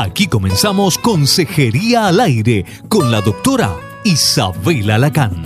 Aquí 0.00 0.28
comenzamos 0.28 0.96
Consejería 0.96 2.06
al 2.06 2.20
Aire 2.20 2.64
con 2.88 3.10
la 3.10 3.20
doctora 3.20 3.74
Isabela 4.04 4.96
Lacán. 4.96 5.42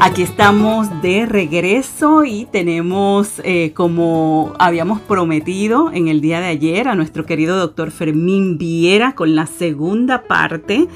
Aquí 0.00 0.22
estamos 0.22 0.88
de 1.00 1.26
regreso 1.26 2.24
y 2.24 2.46
tenemos, 2.46 3.40
eh, 3.44 3.70
como 3.72 4.52
habíamos 4.58 5.00
prometido 5.00 5.92
en 5.92 6.08
el 6.08 6.20
día 6.20 6.40
de 6.40 6.46
ayer, 6.46 6.88
a 6.88 6.96
nuestro 6.96 7.24
querido 7.24 7.56
doctor 7.56 7.92
Fermín 7.92 8.58
Viera 8.58 9.14
con 9.14 9.36
la 9.36 9.46
segunda 9.46 10.24
parte 10.24 10.88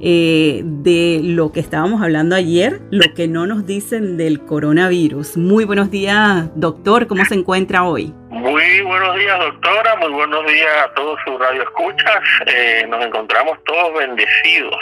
eh, 0.00 0.62
de 0.64 1.20
lo 1.24 1.52
que 1.52 1.60
estábamos 1.60 2.00
hablando 2.00 2.34
ayer, 2.34 2.80
lo 2.90 3.12
que 3.14 3.28
no 3.28 3.46
nos 3.46 3.66
dicen 3.66 4.16
del 4.16 4.40
coronavirus. 4.40 5.36
Muy 5.36 5.66
buenos 5.66 5.90
días, 5.90 6.48
doctor, 6.56 7.06
¿cómo 7.06 7.22
se 7.26 7.34
encuentra 7.34 7.84
hoy? 7.84 8.14
Muy 8.38 8.82
buenos 8.82 9.16
días, 9.16 9.36
doctora. 9.36 9.96
Muy 9.96 10.10
buenos 10.10 10.46
días 10.46 10.70
a 10.84 10.94
todos 10.94 11.18
sus 11.26 11.40
radioescuchas. 11.40 12.22
Eh, 12.46 12.86
nos 12.88 13.04
encontramos 13.04 13.58
todos 13.64 13.98
bendecidos 13.98 14.76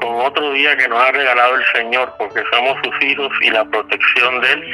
con 0.00 0.20
otro 0.20 0.52
día 0.52 0.76
que 0.76 0.86
nos 0.86 1.00
ha 1.00 1.10
regalado 1.10 1.56
el 1.56 1.64
Señor, 1.74 2.14
porque 2.16 2.44
somos 2.52 2.76
sus 2.84 3.10
hijos 3.10 3.28
y 3.42 3.50
la 3.50 3.64
protección 3.64 4.40
de 4.40 4.52
Él 4.52 4.64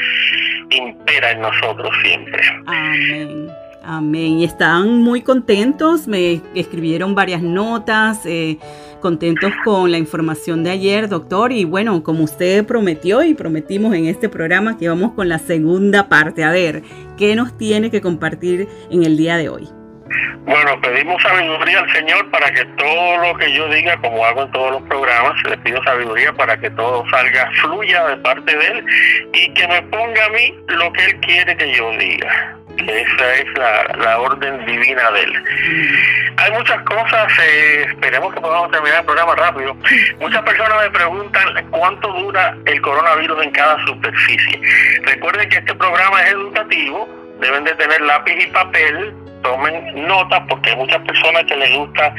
impera 0.72 1.30
en 1.30 1.40
nosotros 1.40 1.88
siempre. 2.02 2.42
Amén. 2.66 3.50
Amén. 3.82 4.42
Están 4.42 4.98
muy 4.98 5.22
contentos. 5.22 6.06
Me 6.06 6.42
escribieron 6.54 7.14
varias 7.14 7.40
notas. 7.40 8.26
Eh, 8.26 8.58
contentos 9.02 9.52
con 9.64 9.90
la 9.90 9.98
información 9.98 10.64
de 10.64 10.70
ayer, 10.70 11.08
doctor. 11.08 11.52
Y 11.52 11.64
bueno, 11.64 12.02
como 12.02 12.24
usted 12.24 12.64
prometió 12.64 13.22
y 13.22 13.34
prometimos 13.34 13.94
en 13.94 14.06
este 14.06 14.30
programa 14.30 14.78
que 14.78 14.88
vamos 14.88 15.12
con 15.12 15.28
la 15.28 15.38
segunda 15.38 16.08
parte. 16.08 16.44
A 16.44 16.50
ver, 16.50 16.82
¿qué 17.18 17.36
nos 17.36 17.58
tiene 17.58 17.90
que 17.90 18.00
compartir 18.00 18.66
en 18.90 19.02
el 19.02 19.18
día 19.18 19.36
de 19.36 19.50
hoy? 19.50 19.68
Bueno, 20.44 20.80
pedimos 20.80 21.22
sabiduría 21.22 21.80
al 21.80 21.92
Señor 21.92 22.30
para 22.30 22.50
que 22.52 22.64
todo 22.76 23.18
lo 23.18 23.38
que 23.38 23.52
yo 23.52 23.68
diga, 23.68 23.96
como 24.00 24.24
hago 24.24 24.42
en 24.42 24.50
todos 24.50 24.72
los 24.72 24.82
programas, 24.82 25.34
le 25.48 25.56
pido 25.58 25.82
sabiduría 25.84 26.32
para 26.32 26.58
que 26.58 26.70
todo 26.70 27.04
salga, 27.10 27.50
fluya 27.62 28.04
de 28.08 28.16
parte 28.18 28.56
de 28.56 28.66
Él 28.66 28.84
y 29.32 29.54
que 29.54 29.68
me 29.68 29.82
ponga 29.82 30.26
a 30.26 30.30
mí 30.30 30.54
lo 30.68 30.92
que 30.92 31.04
Él 31.04 31.20
quiere 31.20 31.56
que 31.56 31.72
yo 31.74 31.90
diga. 31.98 32.56
Esa 32.78 33.34
es 33.34 33.46
la, 33.58 34.18
orden 34.18 34.64
divina 34.66 35.10
de 35.12 35.20
Él. 35.20 35.44
Hay 36.36 36.50
muchas 36.52 36.82
cosas, 36.82 37.32
eh, 37.38 37.86
esperemos 37.88 38.34
que 38.34 38.40
podamos 38.40 38.70
terminar 38.70 39.00
el 39.00 39.04
programa 39.06 39.34
rápido. 39.36 39.76
Muchas 40.20 40.42
personas 40.42 40.82
me 40.82 40.90
preguntan 40.90 41.66
cuánto 41.70 42.08
dura 42.12 42.56
el 42.64 42.80
coronavirus 42.80 43.44
en 43.44 43.50
cada 43.52 43.84
superficie. 43.86 44.60
Recuerden 45.02 45.48
que 45.48 45.58
este 45.58 45.74
programa 45.74 46.22
es 46.22 46.32
educativo, 46.32 47.08
deben 47.40 47.64
de 47.64 47.74
tener 47.74 48.00
lápiz 48.00 48.34
y 48.42 48.46
papel 48.48 49.14
tomen 49.42 50.06
nota 50.06 50.44
porque 50.46 50.70
hay 50.70 50.76
muchas 50.76 51.00
personas 51.02 51.44
que 51.44 51.56
les 51.56 51.76
gusta 51.76 52.14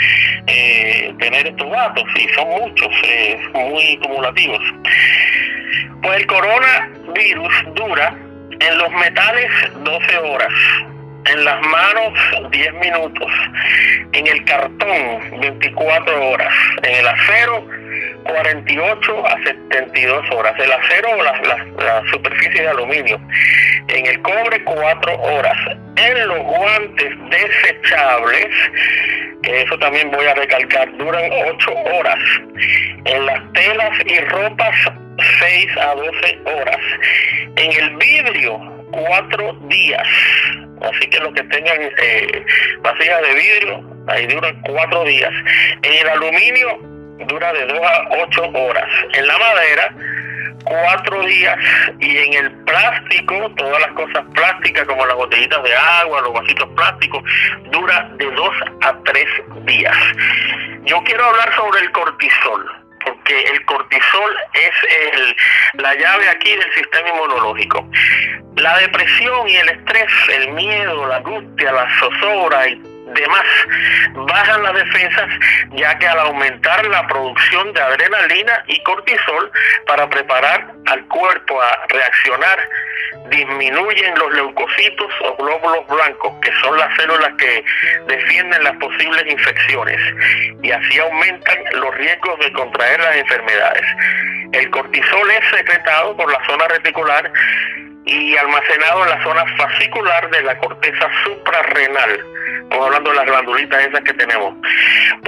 eh, 0.47 1.13
tener 1.19 1.47
estos 1.47 1.71
datos 1.71 2.03
y 2.15 2.27
son 2.33 2.47
muchos, 2.49 2.89
eh, 3.03 3.39
muy 3.53 3.97
acumulativos. 4.01 4.61
Pues 6.01 6.19
el 6.19 6.27
coronavirus 6.27 7.53
dura 7.75 8.15
en 8.67 8.77
los 8.77 8.91
metales 8.91 9.51
12 9.83 10.17
horas, 10.17 10.53
en 11.25 11.45
las 11.45 11.61
manos 11.61 12.51
10 12.51 12.73
minutos, 12.73 13.31
en 14.13 14.27
el 14.27 14.43
cartón 14.45 15.39
24 15.39 16.29
horas, 16.29 16.53
en 16.83 16.95
el 16.95 17.07
acero 17.07 17.65
48 18.23 19.27
a 19.27 19.43
72 19.43 20.31
horas, 20.31 20.53
el 20.59 20.71
acero 20.71 21.09
o 21.11 21.23
la, 21.23 22.03
superficie 22.11 22.61
de 22.61 22.69
aluminio, 22.69 23.19
en 23.87 24.05
el 24.05 24.21
cobre 24.21 24.63
4 24.63 25.21
horas, 25.21 25.57
en 25.97 26.27
los 26.27 26.39
guantes 26.39 27.13
desechables, 27.29 28.47
que 29.41 29.61
eso 29.61 29.77
también 29.79 30.09
voy 30.11 30.25
a 30.25 30.35
recalcar, 30.35 30.89
duran 30.97 31.23
8 31.47 31.71
horas, 31.97 32.19
en 33.05 33.25
las 33.25 33.53
telas 33.53 33.91
y 34.05 34.19
ropas 34.19 34.75
6 35.39 35.77
a 35.77 35.95
12 35.95 36.39
horas, 36.45 36.79
en 37.55 37.71
el 37.71 37.95
vidrio 37.97 38.59
4 38.91 39.53
días, 39.69 40.07
así 40.81 41.07
que 41.07 41.19
los 41.19 41.33
que 41.33 41.43
tengan 41.43 41.77
eh, 41.97 42.45
vasijas 42.81 43.21
de 43.21 43.33
vidrio, 43.33 43.83
ahí 44.07 44.27
duran 44.27 44.61
4 44.61 45.03
días, 45.05 45.31
en 45.81 45.93
el 45.93 46.09
aluminio 46.09 46.93
dura 47.27 47.53
de 47.53 47.65
2 47.65 47.79
a 47.79 48.07
8 48.23 48.51
horas. 48.53 48.89
En 49.13 49.27
la 49.27 49.37
madera, 49.37 49.95
4 50.63 51.21
días. 51.25 51.57
Y 51.99 52.17
en 52.17 52.33
el 52.33 52.51
plástico, 52.63 53.51
todas 53.57 53.79
las 53.81 53.91
cosas 53.91 54.23
plásticas 54.33 54.85
como 54.87 55.05
las 55.05 55.15
botellitas 55.15 55.63
de 55.63 55.75
agua, 55.75 56.21
los 56.21 56.33
vasitos 56.33 56.69
plásticos, 56.75 57.23
dura 57.71 58.09
de 58.17 58.25
2 58.31 58.49
a 58.81 58.97
3 59.03 59.25
días. 59.65 59.97
Yo 60.85 61.01
quiero 61.03 61.25
hablar 61.25 61.53
sobre 61.55 61.81
el 61.81 61.91
cortisol 61.91 62.82
porque 63.05 63.43
el 63.43 63.65
cortisol 63.65 64.37
es 64.53 65.15
el, 65.15 65.35
la 65.81 65.93
llave 65.95 66.29
aquí 66.29 66.55
del 66.55 66.73
sistema 66.73 67.09
inmunológico. 67.09 67.87
La 68.57 68.77
depresión 68.79 69.49
y 69.49 69.55
el 69.55 69.69
estrés, 69.69 70.11
el 70.29 70.51
miedo, 70.53 71.07
la 71.07 71.17
angustia, 71.17 71.71
la 71.71 71.87
zozobra 71.99 72.67
y 72.67 72.92
demás 73.05 73.45
bajan 74.13 74.63
las 74.63 74.73
defensas 74.73 75.29
ya 75.71 75.97
que 75.99 76.07
al 76.07 76.19
aumentar 76.19 76.85
la 76.85 77.05
producción 77.07 77.73
de 77.73 77.81
adrenalina 77.81 78.63
y 78.67 78.81
cortisol 78.83 79.51
para 79.87 80.09
preparar 80.09 80.73
al 80.85 81.05
cuerpo 81.07 81.61
a 81.61 81.85
reaccionar 81.89 82.59
disminuyen 83.29 84.17
los 84.17 84.33
leucocitos 84.33 85.11
o 85.21 85.35
glóbulos 85.35 85.87
blancos 85.87 86.33
que 86.41 86.51
son 86.61 86.77
las 86.77 86.95
células 86.97 87.31
que 87.37 87.63
defienden 88.07 88.63
las 88.63 88.75
posibles 88.77 89.25
infecciones 89.27 89.99
y 90.61 90.71
así 90.71 90.99
aumentan 90.99 91.57
los 91.73 91.95
riesgos 91.95 92.39
de 92.39 92.51
contraer 92.53 92.99
las 92.99 93.15
enfermedades. 93.15 93.85
El 94.51 94.69
cortisol 94.69 95.31
es 95.31 95.49
secretado 95.49 96.15
por 96.15 96.31
la 96.31 96.45
zona 96.45 96.67
reticular 96.67 97.31
y 98.05 98.35
almacenado 98.37 99.03
en 99.03 99.09
la 99.09 99.23
zona 99.23 99.45
fascicular 99.57 100.29
de 100.29 100.43
la 100.43 100.57
corteza 100.57 101.09
suprarrenal 101.23 102.33
Estamos 102.73 102.87
hablando 102.87 103.11
de 103.11 103.15
las 103.17 103.25
glandulitas 103.25 103.85
esas 103.85 104.01
que 104.01 104.13
tenemos. 104.13 104.55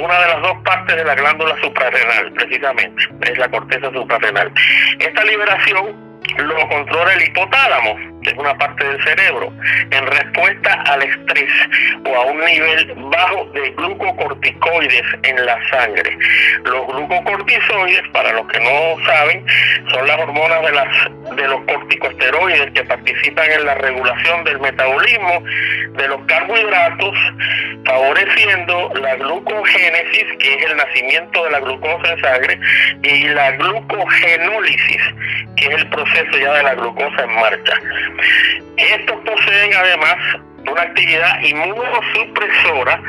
Una 0.02 0.20
de 0.20 0.28
las 0.28 0.42
dos 0.42 0.58
partes 0.64 0.96
de 0.96 1.04
la 1.04 1.14
glándula 1.14 1.56
suprarrenal, 1.62 2.32
precisamente, 2.34 3.04
es 3.22 3.38
la 3.38 3.50
corteza 3.50 3.92
suprarrenal. 3.92 4.52
Esta 5.00 5.24
liberación 5.24 6.06
lo 6.38 6.68
controla 6.68 7.14
el 7.14 7.22
hipotálamo, 7.22 8.22
que 8.24 8.32
es 8.32 8.38
una 8.38 8.58
parte 8.58 8.84
del 8.84 9.04
cerebro, 9.04 9.54
en 9.92 10.08
respuesta 10.08 10.74
al 10.88 11.04
estrés 11.04 11.52
o 12.06 12.16
a 12.16 12.26
un 12.26 12.40
nivel 12.40 12.94
bajo 12.96 13.46
de 13.54 13.70
glucocorticoides 13.72 15.04
en 15.24 15.46
la 15.46 15.70
sangre. 15.70 16.18
Los 16.64 16.88
glucocorticoides, 16.88 18.10
para 18.12 18.34
los 18.34 18.48
que 18.48 18.60
no 18.60 19.06
saben, 19.06 19.46
son 19.92 20.08
las 20.08 20.20
hormonas 20.20 20.62
de, 20.64 20.72
las, 20.72 21.12
de 21.36 21.48
los 21.48 21.62
corticosteroides 21.66 22.72
que 22.72 22.84
participan 22.84 23.52
en 23.52 23.66
la 23.66 23.76
regulación 23.76 24.44
del 24.44 24.60
metabolismo 24.60 25.44
de 25.98 26.08
los 26.08 26.22
carbohidratos, 26.26 27.18
favoreciendo 27.86 28.92
la 29.02 29.16
glucogénesis, 29.16 30.26
que 30.40 30.56
es 30.56 30.66
el 30.66 30.78
nacimiento 30.78 31.44
de 31.44 31.52
la 31.52 31.60
glucosa 31.60 32.14
en 32.14 32.22
sangre, 32.22 32.60
y 33.04 33.24
la 33.30 33.52
glucogenólisis, 33.52 35.02
que 35.58 35.66
es 35.68 35.76
el 35.76 35.90
proceso 35.90 36.38
ya 36.38 36.54
de 36.54 36.64
la 36.64 36.76
glucosa 36.76 37.24
en 37.24 37.36
marcha. 37.36 37.74
Estos 38.78 39.18
poseen 39.26 39.74
además 39.74 40.16
una 40.70 40.82
actividad 40.82 41.42
inmunosupresora 41.42 43.02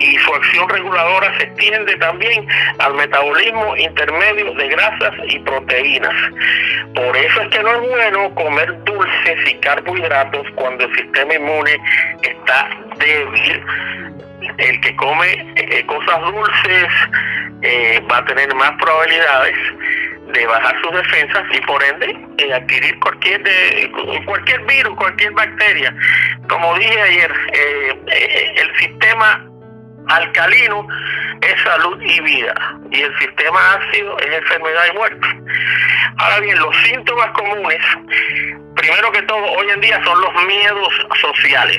y 0.00 0.18
su 0.18 0.34
acción 0.34 0.68
reguladora 0.68 1.36
se 1.38 1.44
extiende 1.44 1.96
también 1.96 2.46
al 2.78 2.94
metabolismo 2.94 3.76
intermedio 3.76 4.54
de 4.54 4.68
grasas 4.68 5.14
y 5.28 5.38
proteínas. 5.40 6.14
Por 6.94 7.16
eso 7.16 7.42
es 7.42 7.48
que 7.48 7.62
no 7.62 7.70
es 7.70 7.88
bueno 7.88 8.34
comer 8.34 8.84
dulces 8.84 9.38
y 9.46 9.54
carbohidratos 9.60 10.46
cuando 10.56 10.84
el 10.84 10.96
sistema 10.96 11.34
inmune 11.34 11.78
está 12.22 12.70
débil. 12.98 13.62
El 14.58 14.80
que 14.80 14.96
come 14.96 15.52
eh, 15.56 15.84
cosas 15.86 16.20
dulces 16.22 16.88
eh, 17.62 18.02
va 18.10 18.18
a 18.18 18.24
tener 18.24 18.54
más 18.54 18.72
probabilidades 18.80 19.56
de 20.32 20.46
bajar 20.46 20.76
sus 20.82 20.92
defensas 20.92 21.44
y 21.52 21.60
por 21.62 21.82
ende 21.82 22.16
eh, 22.38 22.54
adquirir 22.54 22.98
cualquier 23.00 23.42
de, 23.42 23.90
cualquier 24.24 24.60
virus, 24.62 24.96
cualquier 24.96 25.32
bacteria. 25.32 25.94
Como 26.48 26.74
dije 26.78 27.00
ayer, 27.00 27.32
eh, 27.52 27.98
eh, 28.06 28.52
el 28.56 28.76
sistema 28.78 29.49
alcalino 30.16 30.86
es 31.40 31.62
salud 31.62 32.00
y 32.02 32.20
vida 32.20 32.54
y 32.90 33.00
el 33.00 33.18
sistema 33.18 33.58
ácido 33.74 34.18
es 34.18 34.32
enfermedad 34.32 34.82
y 34.92 34.96
muerte. 34.96 35.28
Ahora 36.18 36.40
bien, 36.40 36.58
los 36.58 36.76
síntomas 36.82 37.30
comunes 37.30 37.78
primero 38.80 39.12
que 39.12 39.22
todo, 39.22 39.44
hoy 39.44 39.70
en 39.70 39.80
día 39.80 40.02
son 40.04 40.20
los 40.20 40.44
miedos 40.44 41.06
sociales, 41.20 41.78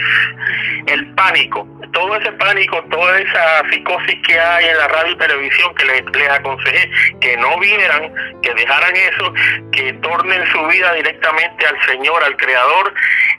el 0.88 1.14
pánico, 1.16 1.68
todo 1.94 2.16
ese 2.16 2.32
pánico, 2.34 2.84
toda 2.92 3.20
esa 3.20 3.64
psicosis 3.70 4.16
que 4.28 4.40
hay 4.40 4.68
en 4.68 4.78
la 4.78 4.88
radio 4.88 5.14
y 5.14 5.18
televisión 5.18 5.74
que 5.76 5.86
les, 5.86 6.04
les 6.14 6.30
aconsejé 6.30 6.90
que 7.20 7.38
no 7.38 7.58
vieran, 7.60 8.14
que 8.42 8.54
dejaran 8.54 8.96
eso, 8.96 9.34
que 9.72 9.94
tornen 9.94 10.46
su 10.52 10.66
vida 10.68 10.94
directamente 10.94 11.66
al 11.66 11.86
Señor, 11.88 12.24
al 12.24 12.38
Creador 12.38 12.94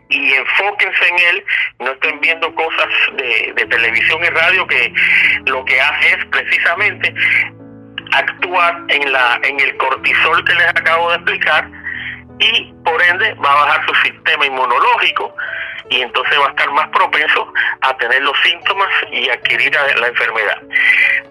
y 0.09 0.35
enfóquense 0.35 1.09
en 1.09 1.19
Él, 1.31 1.45
no 1.81 1.93
estén 1.93 2.21
viendo 2.21 2.55
cosas 2.55 2.89
de, 3.17 3.53
de 3.55 3.67
televisión 3.67 4.25
y 4.25 4.29
radio 4.29 4.67
que 4.67 4.93
lo 5.47 5.65
que 5.65 5.81
hace 5.81 6.09
es 6.15 6.25
precisamente 6.27 7.15
actuar 8.13 8.77
en, 8.89 9.13
la, 9.13 9.41
en 9.43 9.61
el 9.61 9.77
cortisol 9.77 10.45
que 10.45 10.55
les 10.55 10.69
acabo 10.69 11.11
de 11.11 11.17
explicar 11.17 11.82
y 12.43 12.73
por 12.85 13.01
ende 13.01 13.35
va 13.35 13.53
a 13.53 13.65
bajar 13.67 13.87
su 13.87 13.95
sistema 14.03 14.45
inmunológico 14.45 15.35
y 15.91 16.03
entonces 16.03 16.39
va 16.41 16.47
a 16.47 16.51
estar 16.51 16.71
más 16.73 16.89
propenso 16.89 17.53
a 17.83 17.97
tener 17.99 18.23
los 18.23 18.37
síntomas 18.43 18.89
y 19.13 19.29
adquirir 19.29 19.73
la 19.75 20.09
enfermedad. 20.09 20.59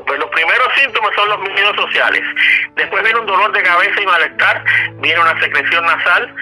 Pues 0.06 0.20
los 0.20 0.30
primeros 0.30 0.68
síntomas 0.76 1.12
son 1.16 1.30
los 1.30 1.40
miedos 1.40 1.76
sociales. 1.76 2.22
Después 2.76 3.04
viene 3.04 3.20
un 3.20 3.26
dolor 3.26 3.52
de 3.52 3.64
cabeza 3.64 4.02
y 4.02 4.06
malestar, 4.06 4.64
viene 5.00 5.20
una 5.20 5.40
secreción 5.40 5.86
nasal, 5.86 6.34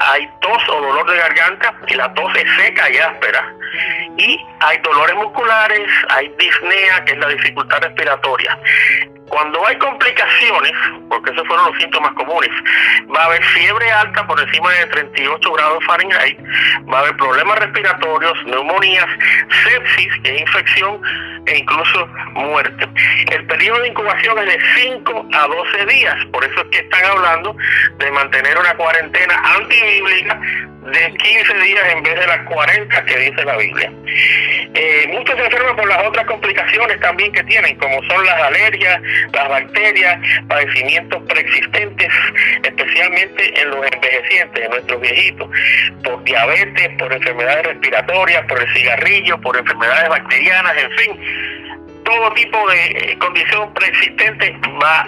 hay 0.00 0.28
tos 0.40 0.68
o 0.68 0.80
dolor 0.80 1.08
de 1.08 1.16
garganta 1.16 1.74
y 1.86 1.94
la 1.94 2.12
tos 2.14 2.34
es 2.34 2.56
seca 2.56 2.90
y 2.90 2.98
áspera. 2.98 3.54
Y 4.18 4.38
hay 4.60 4.78
dolores 4.78 5.14
musculares, 5.16 5.88
hay 6.08 6.28
disnea, 6.38 7.04
que 7.04 7.12
es 7.12 7.18
la 7.18 7.28
dificultad 7.28 7.80
respiratoria. 7.80 8.58
Cuando 9.28 9.66
hay 9.66 9.76
complicaciones, 9.78 10.72
porque 11.08 11.30
esos 11.30 11.46
fueron 11.46 11.66
los 11.66 11.78
síntomas 11.78 12.12
comunes, 12.12 12.50
va 13.14 13.22
a 13.22 13.26
haber 13.26 13.42
fiebre 13.44 13.90
alta 13.90 14.26
por 14.26 14.40
encima 14.40 14.70
de 14.72 14.86
38 14.86 15.52
grados 15.52 15.84
Fahrenheit, 15.86 16.38
va 16.92 16.98
a 16.98 17.00
haber 17.02 17.16
problemas 17.16 17.58
respiratorios, 17.58 18.34
neumonías, 18.46 19.06
sepsis, 19.64 20.12
que 20.22 20.38
infección 20.38 21.00
e 21.46 21.58
incluso 21.58 22.06
muerte. 22.34 22.88
El 23.30 23.46
periodo 23.46 23.80
de 23.80 23.88
incubación 23.88 24.38
es 24.38 24.46
de 24.46 24.58
5 24.76 25.28
a 25.32 25.46
12 25.46 25.86
días, 25.86 26.24
por 26.26 26.44
eso 26.44 26.60
es 26.60 26.68
que 26.68 26.78
están 26.78 27.04
hablando 27.04 27.56
de 27.98 28.10
mantener 28.10 28.58
una 28.58 28.74
cuarentena 28.74 29.34
antibíblica 29.56 30.40
de 30.82 31.14
15 31.14 31.54
días 31.60 31.92
en 31.92 32.02
vez 32.02 32.18
de 32.18 32.26
las 32.26 32.38
40 32.48 33.04
que 33.04 33.16
dice 33.16 33.44
la 33.44 33.56
Biblia. 33.56 33.92
Eh, 34.74 35.06
muchos 35.12 35.36
se 35.36 35.44
enferman 35.44 35.76
por 35.76 35.88
las 35.88 36.06
otras 36.06 36.26
complicaciones 36.26 36.98
también 37.00 37.30
que 37.32 37.44
tienen, 37.44 37.76
como 37.76 38.02
son 38.04 38.24
las 38.24 38.42
alergias, 38.42 39.00
las 39.32 39.48
bacterias, 39.48 40.18
padecimientos 40.48 41.22
preexistentes, 41.28 42.08
especialmente 42.62 43.60
en 43.60 43.70
los 43.70 43.86
envejecientes, 43.92 44.64
en 44.64 44.70
nuestros 44.70 45.00
viejitos, 45.00 45.48
por 46.04 46.24
diabetes, 46.24 46.88
por 46.98 47.12
enfermedades 47.12 47.66
respiratorias, 47.66 48.46
por 48.46 48.60
el 48.60 48.74
cigarrillo, 48.74 49.40
por 49.40 49.56
enfermedades 49.56 50.08
bacterianas, 50.08 50.74
en 50.76 50.90
fin, 50.92 51.20
todo 52.04 52.32
tipo 52.34 52.70
de 52.70 52.84
eh, 52.86 53.18
condición 53.18 53.72
preexistente 53.74 54.56
va 54.82 55.06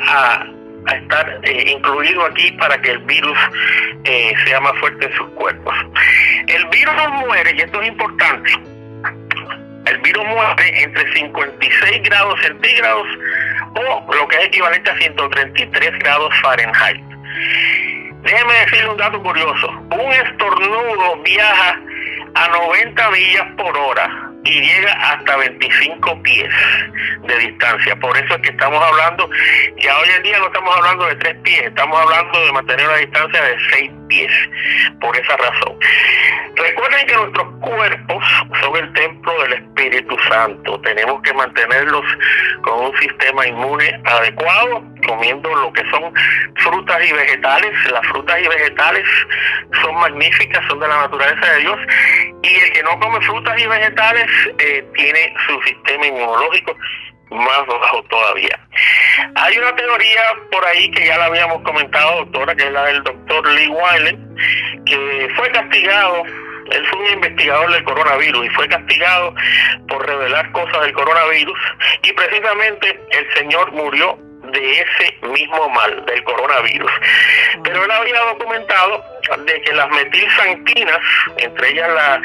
a 0.86 0.96
estar 0.96 1.40
eh, 1.42 1.72
incluido 1.72 2.24
aquí 2.26 2.52
para 2.52 2.80
que 2.80 2.90
el 2.90 2.98
virus 2.98 3.38
eh, 4.04 4.34
sea 4.44 4.60
más 4.60 4.76
fuerte 4.78 5.06
en 5.06 5.12
sus 5.14 5.28
cuerpos. 5.30 5.74
El 6.46 6.66
virus 6.66 6.94
muere, 7.26 7.54
y 7.56 7.60
esto 7.60 7.80
es 7.80 7.88
importante, 7.88 8.50
el 9.86 9.98
virus 9.98 10.24
muere 10.26 10.82
entre 10.82 11.12
56 11.12 12.02
grados 12.02 12.40
centígrados 12.42 13.06
o 13.74 14.14
lo 14.14 14.28
que 14.28 14.36
es 14.36 14.44
equivalente 14.46 14.90
a 14.90 14.96
133 14.98 15.98
grados 15.98 16.34
Fahrenheit. 16.42 17.02
Déjeme 18.22 18.54
decirle 18.54 18.88
un 18.90 18.96
dato 18.96 19.22
curioso. 19.22 19.68
Un 19.90 20.12
estornudo 20.12 21.22
viaja 21.24 21.80
a 22.34 22.48
90 22.48 23.10
millas 23.10 23.46
por 23.56 23.76
hora 23.76 24.33
y 24.44 24.60
llega 24.60 24.92
hasta 24.92 25.36
25 25.36 26.22
pies 26.22 26.52
de 27.22 27.38
distancia. 27.38 27.96
Por 27.96 28.16
eso 28.16 28.34
es 28.34 28.42
que 28.42 28.50
estamos 28.50 28.82
hablando, 28.82 29.28
ya 29.78 29.98
hoy 29.98 30.08
en 30.16 30.22
día 30.22 30.38
no 30.38 30.46
estamos 30.46 30.76
hablando 30.76 31.06
de 31.06 31.16
tres 31.16 31.34
pies, 31.42 31.62
estamos 31.62 31.98
hablando 32.00 32.44
de 32.44 32.52
mantener 32.52 32.86
una 32.86 32.96
distancia 32.96 33.42
de 33.42 33.56
6 33.70 33.90
pies, 34.08 34.32
por 35.00 35.16
esa 35.16 35.36
razón. 35.36 35.78
Recuerden 36.56 37.06
que 37.06 37.14
nuestros 37.14 37.60
cuerpos 37.60 38.24
son 38.60 38.76
el 38.76 38.92
templo 38.92 39.42
del 39.42 39.54
Espíritu 39.54 40.16
Santo, 40.28 40.80
tenemos 40.80 41.20
que 41.22 41.32
mantenerlos 41.32 42.04
con 42.62 42.86
un 42.86 42.96
sistema 42.98 43.46
inmune 43.46 44.00
adecuado, 44.04 44.82
comiendo 45.06 45.54
lo 45.54 45.72
que 45.72 45.82
son 45.90 46.12
frutas 46.56 46.98
y 47.06 47.12
vegetales. 47.12 47.72
Las 47.90 48.06
frutas 48.08 48.38
y 48.40 48.48
vegetales 48.48 49.06
son 49.82 49.94
magníficas, 49.96 50.64
son 50.66 50.80
de 50.80 50.88
la 50.88 50.96
naturaleza 51.02 51.52
de 51.52 51.60
Dios, 51.60 51.78
no 52.84 53.00
come 53.00 53.20
frutas 53.22 53.60
y 53.60 53.66
vegetales 53.66 54.26
eh, 54.58 54.84
tiene 54.94 55.34
su 55.46 55.60
sistema 55.62 56.06
inmunológico 56.06 56.76
más 57.30 57.66
bajo 57.66 58.02
todavía. 58.04 58.58
Hay 59.36 59.58
una 59.58 59.74
teoría 59.74 60.22
por 60.50 60.64
ahí 60.66 60.90
que 60.90 61.06
ya 61.06 61.18
la 61.18 61.26
habíamos 61.26 61.62
comentado, 61.62 62.24
doctora, 62.24 62.54
que 62.54 62.64
es 62.64 62.72
la 62.72 62.84
del 62.84 63.02
doctor 63.02 63.46
Lee 63.48 63.68
Wiley, 63.68 64.18
que 64.86 65.28
fue 65.34 65.50
castigado, 65.50 66.24
él 66.70 66.86
fue 66.88 66.98
un 67.00 67.12
investigador 67.12 67.72
del 67.72 67.84
coronavirus 67.84 68.46
y 68.46 68.50
fue 68.50 68.68
castigado 68.68 69.34
por 69.88 70.06
revelar 70.06 70.50
cosas 70.52 70.80
del 70.82 70.92
coronavirus 70.92 71.58
y 72.02 72.12
precisamente 72.12 73.00
el 73.10 73.34
señor 73.34 73.72
murió 73.72 74.18
de 74.52 74.80
ese 74.80 75.16
mismo 75.26 75.68
mal, 75.70 76.04
del 76.06 76.22
coronavirus. 76.24 76.90
Pero 77.62 77.84
él 77.84 77.90
había 77.90 78.20
documentado 78.20 79.04
de 79.46 79.60
que 79.62 79.72
las 79.72 79.88
metilsantinas, 79.90 81.00
entre 81.38 81.70
ellas 81.70 81.88
la 81.90 82.20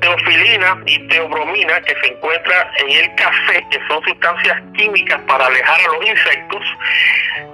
teofilina 0.00 0.78
y 0.86 0.98
teobromina 1.08 1.80
que 1.82 1.94
se 2.00 2.12
encuentra 2.12 2.70
en 2.78 2.90
el 2.90 3.14
café, 3.14 3.64
que 3.70 3.78
son 3.88 4.02
sustancias 4.02 4.60
químicas 4.76 5.20
para 5.26 5.46
alejar 5.46 5.80
a 5.80 5.92
los 5.94 6.06
insectos, 6.06 6.62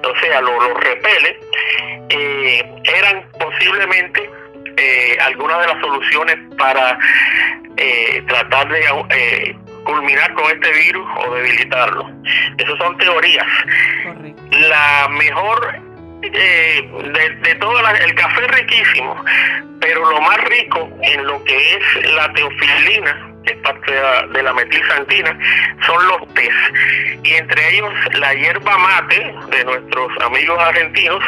o 0.03 0.21
sea, 0.21 0.41
los 0.41 0.55
lo 0.55 0.75
repele, 0.75 1.39
eh, 2.09 2.65
eran 2.85 3.31
posiblemente 3.39 4.31
eh, 4.77 5.17
algunas 5.21 5.61
de 5.61 5.67
las 5.67 5.81
soluciones 5.81 6.37
para 6.57 6.99
eh, 7.77 8.23
tratar 8.27 8.69
de 8.69 9.57
culminar 9.89 10.35
con 10.35 10.45
este 10.51 10.71
virus 10.71 11.07
o 11.17 11.35
debilitarlo. 11.35 12.11
Esas 12.59 12.79
son 12.79 12.97
teorías. 12.99 13.47
La 14.51 15.09
mejor 15.09 15.77
eh, 16.23 16.91
de, 17.15 17.31
de, 17.31 17.55
todo 17.55 17.79
el 17.79 18.15
café 18.15 18.45
es 18.45 18.51
riquísimo, 18.61 19.17
pero 19.81 20.11
lo 20.11 20.21
más 20.21 20.37
rico 20.45 20.91
en 21.03 21.27
lo 21.27 21.43
que 21.45 21.77
es 21.77 22.13
la 22.13 22.31
teofilina, 22.35 23.33
que 23.45 23.53
es 23.53 23.59
parte 23.59 23.93
de 23.93 24.03
la, 24.03 24.27
de 24.27 24.43
la 24.43 24.53
metilsantina, 24.53 25.39
son 25.87 26.07
los 26.07 26.35
tés. 26.35 26.55
Y 27.23 27.35
entre 27.35 27.69
ellos 27.71 27.93
la 28.15 28.35
hierba 28.35 28.77
mate 28.77 29.35
de 29.51 29.65
nuestros 29.65 30.11
amigos 30.23 30.59
argentinos 30.59 31.25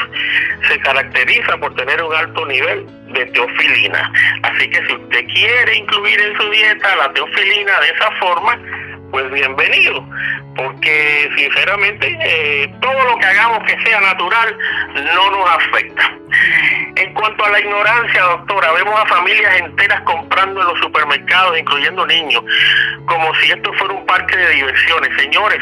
se 0.69 0.79
caracteriza 0.81 1.57
por 1.57 1.75
tener 1.77 2.03
un 2.03 2.15
alto 2.15 2.45
nivel 2.47 2.87
de 3.13 3.27
teofilina. 3.27 4.13
Así 4.43 4.69
que 4.71 4.87
si 4.87 4.93
usted 4.93 5.27
quiere 5.27 5.77
incluir 5.77 6.21
en 6.21 6.37
su 6.37 6.51
dieta 6.51 6.97
la 6.97 7.13
teofilina 7.13 7.81
de 7.81 7.91
esa 7.91 8.11
forma, 8.13 8.59
pues 9.11 9.31
bienvenido 9.31 10.05
porque 10.57 11.31
sinceramente 11.37 12.19
eh, 12.23 12.75
todo 12.81 13.05
lo 13.05 13.19
que 13.19 13.27
hagamos 13.27 13.63
que 13.65 13.79
sea 13.83 14.01
natural 14.01 14.57
no 14.95 15.31
nos 15.31 15.51
afecta. 15.51 16.13
En 16.97 17.15
cuanto 17.15 17.45
a 17.45 17.51
la 17.51 17.61
ignorancia, 17.61 18.23
doctora, 18.23 18.73
vemos 18.73 19.01
a 19.01 19.07
familias 19.07 19.61
enteras 19.61 20.01
comprando 20.03 20.61
en 20.61 20.67
los 20.69 20.79
supermercados, 20.81 21.59
incluyendo 21.59 22.07
niños, 22.07 22.43
como 23.07 23.35
si 23.37 23.53
esto 23.53 23.73
fuera 23.75 23.95
un 23.95 24.05
parque 24.07 24.37
de 24.37 24.51
diversiones. 24.51 25.11
Señores, 25.17 25.61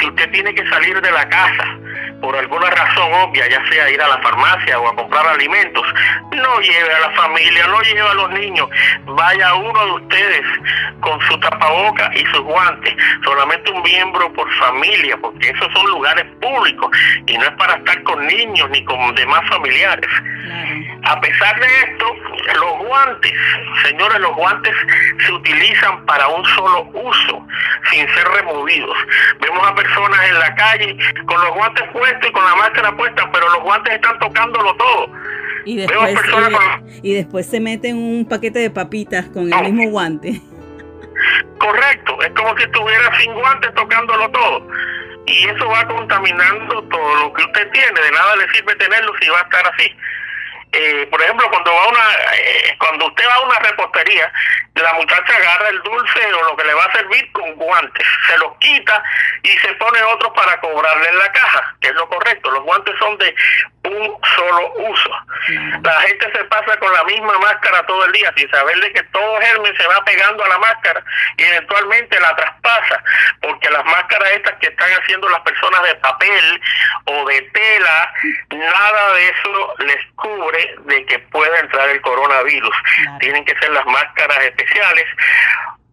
si 0.00 0.06
usted 0.06 0.30
tiene 0.30 0.54
que 0.54 0.68
salir 0.68 1.00
de 1.00 1.10
la 1.10 1.28
casa, 1.28 1.78
por 2.20 2.36
alguna 2.36 2.70
razón 2.70 3.12
obvia, 3.12 3.48
ya 3.48 3.62
sea 3.68 3.90
ir 3.90 4.00
a 4.00 4.08
la 4.08 4.18
farmacia 4.18 4.78
o 4.78 4.88
a 4.88 4.94
comprar 4.94 5.26
alimentos, 5.26 5.84
no 6.30 6.60
lleve 6.60 6.94
a 6.94 7.00
la 7.00 7.10
familia, 7.10 7.66
no 7.66 7.80
lleve 7.82 8.00
a 8.00 8.14
los 8.14 8.30
niños, 8.30 8.68
vaya 9.04 9.54
uno 9.54 9.86
de 9.86 9.92
ustedes 9.92 10.46
con 11.00 11.20
su 11.22 11.38
tapaboca 11.40 12.10
y 12.14 12.24
sus 12.26 12.40
guantes, 12.40 12.94
solamente 13.24 13.70
un 13.70 13.82
miembro 13.82 14.32
por 14.32 14.50
familia, 14.54 15.16
porque 15.20 15.50
esos 15.50 15.72
son 15.72 15.86
lugares 15.90 16.24
públicos 16.40 16.90
y 17.26 17.36
no 17.36 17.44
es 17.44 17.52
para 17.52 17.74
estar 17.74 18.02
con 18.04 18.26
niños 18.26 18.70
ni 18.70 18.84
con 18.84 19.14
demás 19.14 19.42
familiares. 19.48 20.08
A 21.04 21.20
pesar 21.20 21.60
de 21.60 21.66
esto, 21.66 22.06
los 22.54 22.86
guantes, 22.86 23.32
señores, 23.84 24.18
los 24.20 24.34
guantes 24.34 24.74
se 25.24 25.32
utilizan 25.32 26.04
para 26.06 26.28
un 26.28 26.44
solo 26.46 26.88
uso, 26.94 27.46
sin 27.90 28.08
ser 28.08 28.28
removidos. 28.28 28.96
Vemos 29.40 29.66
a 29.66 29.74
personas 29.74 30.20
en 30.28 30.38
la 30.38 30.54
calle 30.54 30.96
con 31.26 31.40
los 31.40 31.54
guantes 31.54 31.88
puestos 31.92 32.28
y 32.28 32.32
con 32.32 32.44
la 32.44 32.54
máscara 32.56 32.96
puesta, 32.96 33.30
pero 33.32 33.48
los 33.48 33.62
guantes 33.62 33.94
están 33.94 34.18
tocándolo 34.18 34.74
todo. 34.76 35.10
Y 35.64 35.76
después, 35.76 36.18
y, 37.02 37.14
después 37.14 37.46
se 37.46 37.60
meten 37.60 37.96
un 37.96 38.26
paquete 38.28 38.58
de 38.58 38.70
papitas 38.70 39.26
con 39.26 39.52
el 39.52 39.72
mismo 39.72 39.90
guante. 39.90 40.40
Correcto, 41.58 42.20
es 42.22 42.30
como 42.30 42.56
si 42.56 42.64
estuviera 42.64 43.20
sin 43.20 43.32
guantes 43.34 43.72
tocándolo 43.74 44.28
todo. 44.30 44.66
Y 45.26 45.44
eso 45.44 45.68
va 45.68 45.86
contaminando 45.86 46.82
todo 46.84 47.14
lo 47.16 47.32
que 47.32 47.44
usted 47.44 47.70
tiene. 47.70 48.00
De 48.00 48.10
nada 48.10 48.36
le 48.36 48.48
sirve 48.52 48.74
tenerlo 48.74 49.12
si 49.20 49.28
va 49.28 49.38
a 49.38 49.42
estar 49.42 49.72
así. 49.72 49.96
Eh, 50.72 51.06
por 51.10 51.20
ejemplo, 51.20 51.48
cuando 51.50 51.74
va 51.74 51.88
una, 51.88 52.14
eh, 52.34 52.76
cuando 52.78 53.06
usted 53.06 53.28
va 53.28 53.34
a 53.34 53.40
una 53.40 53.58
repostería, 53.58 54.32
la 54.74 54.94
muchacha 54.94 55.36
agarra 55.36 55.68
el 55.68 55.82
dulce 55.82 56.32
o 56.32 56.42
lo 56.44 56.56
que 56.56 56.64
le 56.64 56.72
va 56.72 56.84
a 56.84 56.92
servir 56.92 57.30
con 57.32 57.54
guantes, 57.56 58.06
se 58.26 58.38
los 58.38 58.56
quita 58.56 59.02
y 59.42 59.50
se 59.50 59.74
pone 59.74 60.02
otros 60.02 60.32
para 60.34 60.58
cobrarle 60.60 61.08
en 61.10 61.18
la 61.18 61.30
caja, 61.30 61.76
que 61.80 61.88
es 61.88 61.94
lo 61.94 62.08
correcto. 62.08 62.50
Los 62.50 62.62
guantes 62.64 62.94
son 62.98 63.18
de 63.18 63.34
un 63.84 64.16
solo 64.36 64.72
uso. 64.74 65.10
La 65.82 66.00
gente 66.02 66.30
se 66.32 66.44
pasa 66.44 66.76
con 66.78 66.92
la 66.92 67.04
misma 67.04 67.38
máscara 67.38 67.84
todo 67.86 68.04
el 68.04 68.12
día 68.12 68.32
sin 68.36 68.48
saber 68.50 68.78
de 68.80 68.92
que 68.92 69.02
todo 69.04 69.40
germen 69.40 69.76
se 69.76 69.86
va 69.86 70.04
pegando 70.04 70.44
a 70.44 70.48
la 70.48 70.58
máscara 70.58 71.04
y 71.36 71.42
eventualmente 71.42 72.20
la 72.20 72.34
traspasa, 72.36 73.02
porque 73.40 73.70
las 73.70 73.84
máscaras 73.84 74.30
estas 74.32 74.54
que 74.58 74.68
están 74.68 74.90
haciendo 74.92 75.28
las 75.28 75.40
personas 75.40 75.82
de 75.82 75.94
papel 75.96 76.60
o 77.06 77.24
de 77.26 77.42
tela, 77.42 78.14
nada 78.50 79.14
de 79.14 79.28
eso 79.28 79.74
les 79.78 80.06
cubre 80.14 80.74
de 80.84 81.06
que 81.06 81.18
pueda 81.18 81.58
entrar 81.58 81.88
el 81.88 82.00
coronavirus. 82.02 82.76
Tienen 83.20 83.44
que 83.44 83.58
ser 83.58 83.70
las 83.70 83.86
máscaras 83.86 84.38
especiales. 84.44 85.06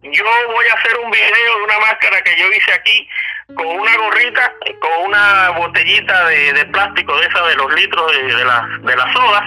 Yo 0.02 0.24
voy 0.46 0.66
a 0.66 0.74
hacer 0.74 0.96
un 0.98 1.10
video 1.10 1.56
de 1.56 1.62
una 1.64 1.78
máscara 1.80 2.22
que 2.22 2.36
yo 2.36 2.46
hice 2.52 2.72
aquí 2.72 3.08
con 3.56 3.66
una 3.66 3.96
gorrita, 3.96 4.54
con 4.80 5.08
una 5.08 5.50
botellita 5.50 6.26
de, 6.26 6.64
plástico 6.66 7.16
de 7.18 7.26
esa 7.26 7.46
de 7.46 7.54
los 7.56 7.74
litros 7.74 8.12
de, 8.12 8.22
de, 8.22 8.34
de 8.34 8.96
las 8.96 9.12
sodas 9.12 9.44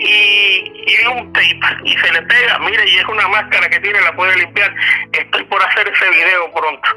y, 0.00 0.72
y 0.86 1.06
un 1.06 1.32
tape 1.32 1.60
y 1.84 1.96
se 1.98 2.12
le 2.12 2.22
pega, 2.22 2.58
mire, 2.60 2.88
y 2.88 2.98
es 2.98 3.04
una 3.04 3.28
máscara 3.28 3.68
que 3.68 3.80
tiene, 3.80 4.00
la 4.00 4.14
puede 4.16 4.36
limpiar. 4.36 4.74
Estoy 5.12 5.44
por 5.44 5.62
hacer 5.62 5.88
ese 5.88 6.10
video 6.10 6.50
pronto, 6.52 6.88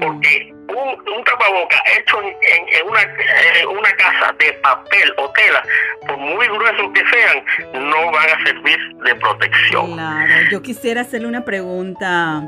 porque 0.00 0.52
un, 0.68 1.16
un 1.16 1.24
tapaboca 1.24 1.76
hecho 1.98 2.20
en, 2.22 2.88
una, 2.88 3.02
en 3.02 3.68
una 3.68 3.92
casa 3.92 4.34
de 4.38 4.52
papel 4.54 5.12
o 5.18 5.30
tela, 5.30 5.62
por 6.06 6.16
muy 6.16 6.46
gruesos 6.46 6.90
que 6.94 7.02
sean, 7.10 7.44
no 7.90 8.10
van 8.10 8.30
a 8.30 8.44
servir 8.44 8.78
de 9.04 9.14
protección. 9.16 9.92
Claro, 9.94 10.34
yo 10.50 10.62
quisiera 10.62 11.02
hacerle 11.02 11.28
una 11.28 11.44
pregunta 11.44 12.42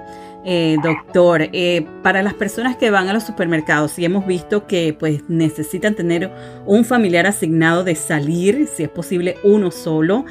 eh, 0.45 0.77
doctor, 0.83 1.43
eh, 1.53 1.87
para 2.03 2.23
las 2.23 2.35
personas 2.35 2.77
que 2.77 2.91
van 2.91 3.09
a 3.09 3.13
los 3.13 3.23
supermercados, 3.23 3.99
y 3.99 4.05
hemos 4.05 4.27
visto 4.27 4.67
que 4.67 4.97
pues 4.99 5.23
necesitan 5.29 5.95
tener 5.95 6.31
un 6.67 6.85
familiar 6.85 7.27
asignado 7.27 7.85
de 7.85 7.95
salir, 7.95 8.67
si 8.67 8.83
es 8.83 8.89
posible 8.89 9.37
uno 9.45 9.71
solo, 9.71 10.25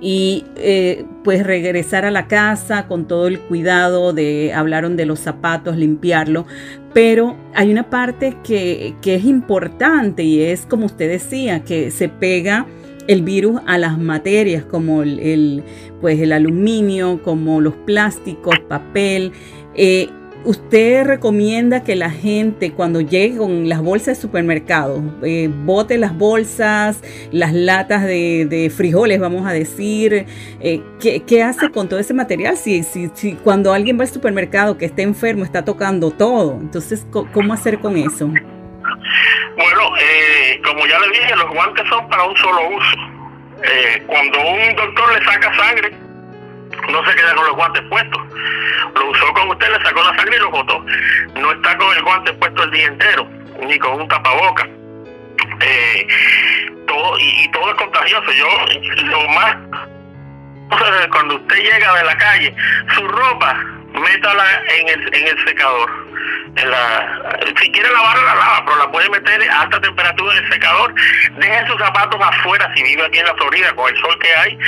y 0.00 0.44
eh, 0.56 1.04
pues 1.22 1.44
regresar 1.44 2.04
a 2.04 2.10
la 2.10 2.28
casa 2.28 2.86
con 2.86 3.06
todo 3.06 3.26
el 3.26 3.40
cuidado 3.40 4.12
de, 4.12 4.52
hablaron 4.54 4.96
de 4.96 5.04
los 5.04 5.18
zapatos, 5.20 5.76
limpiarlo, 5.76 6.46
pero 6.94 7.36
hay 7.54 7.70
una 7.70 7.90
parte 7.90 8.36
que, 8.42 8.94
que 9.02 9.16
es 9.16 9.24
importante 9.24 10.22
y 10.22 10.40
es 10.40 10.64
como 10.64 10.86
usted 10.86 11.10
decía, 11.10 11.62
que 11.62 11.90
se 11.90 12.08
pega 12.08 12.66
el 13.08 13.22
virus 13.22 13.60
a 13.66 13.78
las 13.78 13.98
materias 13.98 14.64
como 14.64 15.02
el, 15.02 15.64
pues 16.00 16.20
el 16.20 16.30
aluminio, 16.30 17.20
como 17.24 17.60
los 17.60 17.74
plásticos, 17.74 18.54
papel. 18.68 19.32
Eh, 19.78 20.10
¿Usted 20.44 21.04
recomienda 21.04 21.82
que 21.82 21.96
la 21.96 22.10
gente 22.10 22.72
cuando 22.72 23.00
llegue 23.00 23.38
con 23.38 23.68
las 23.68 23.80
bolsas 23.80 24.16
de 24.16 24.22
supermercado 24.22 25.02
eh, 25.22 25.48
bote 25.50 25.98
las 25.98 26.16
bolsas, 26.16 27.02
las 27.32 27.52
latas 27.52 28.04
de, 28.04 28.72
frijoles, 28.74 29.20
vamos 29.20 29.46
a 29.46 29.52
decir? 29.52 30.26
Eh, 30.60 30.82
¿qué, 31.00 31.42
hace 31.42 31.70
con 31.70 31.88
todo 31.88 31.98
ese 31.98 32.14
material? 32.14 32.56
Si, 32.56 32.82
si, 32.82 33.10
si, 33.14 33.34
cuando 33.34 33.72
alguien 33.72 33.98
va 33.98 34.02
al 34.02 34.08
supermercado 34.08 34.78
que 34.78 34.86
esté 34.86 35.02
enfermo 35.02 35.44
está 35.44 35.64
tocando 35.64 36.10
todo, 36.12 36.56
entonces, 36.60 37.06
¿cómo 37.10 37.52
hacer 37.52 37.80
con 37.80 37.96
eso? 37.96 38.26
Bueno, 38.26 39.96
eh, 40.00 40.60
como 40.64 40.86
ya 40.86 40.98
le 41.00 41.08
dije, 41.08 41.36
los 41.36 41.50
guantes 41.52 41.86
son 41.88 42.08
para 42.08 42.24
un 42.24 42.36
solo 42.36 42.68
uso. 42.76 42.96
Eh, 43.64 44.02
cuando 44.06 44.38
un 44.38 44.76
doctor 44.76 45.12
le 45.12 45.24
saca 45.24 45.56
sangre, 45.56 45.90
no 46.92 47.04
se 47.04 47.16
queda 47.16 47.34
con 47.34 47.44
los 47.44 47.56
guantes 47.56 47.82
puestos. 47.88 48.20
Lo 50.18 50.24
usó 50.24 50.24
con 50.24 50.24
usted, 50.24 50.24
le 50.24 50.24
sacó 50.24 50.24
la 50.24 50.24
sangre 50.24 50.36
y 50.36 50.40
lo 50.40 50.50
botó. 50.50 50.84
No 51.36 51.52
está 51.52 51.78
con 51.78 51.96
el 51.96 52.02
guante 52.02 52.32
puesto 52.34 52.62
el 52.64 52.70
día 52.70 52.86
entero, 52.86 53.28
ni 53.62 53.78
con 53.78 54.00
un 54.00 54.08
tapaboca. 54.08 54.68
Eh, 55.60 56.06
todo, 56.86 57.18
y, 57.18 57.50
todo 57.52 57.70
es 57.70 57.76
contagioso. 57.76 58.32
Yo, 58.32 58.48
lo 59.04 59.28
más. 59.28 59.56
Cuando 61.10 61.36
usted 61.36 61.56
llega 61.56 61.94
de 61.94 62.04
la 62.04 62.16
calle, 62.18 62.54
su 62.94 63.08
ropa, 63.08 63.54
métala 63.94 64.44
en 64.78 64.88
el, 64.88 65.14
en 65.14 65.28
el 65.28 65.44
secador 65.44 66.08
si 67.60 67.70
quiere 67.70 67.90
lavarla, 67.90 68.22
la 68.22 68.34
lava, 68.34 68.64
pero 68.64 68.78
la 68.78 68.90
puede 68.90 69.08
meter 69.10 69.50
a 69.50 69.60
alta 69.60 69.80
temperatura 69.80 70.36
en 70.36 70.44
el 70.44 70.52
secador. 70.52 70.94
Deje 71.36 71.66
sus 71.66 71.78
zapatos 71.78 72.20
afuera 72.20 72.70
si 72.74 72.82
vive 72.82 73.04
aquí 73.04 73.18
en 73.18 73.26
la 73.26 73.34
Florida 73.34 73.72
con 73.74 73.88
el 73.88 74.00
sol 74.00 74.18
que 74.18 74.34
hay. 74.34 74.58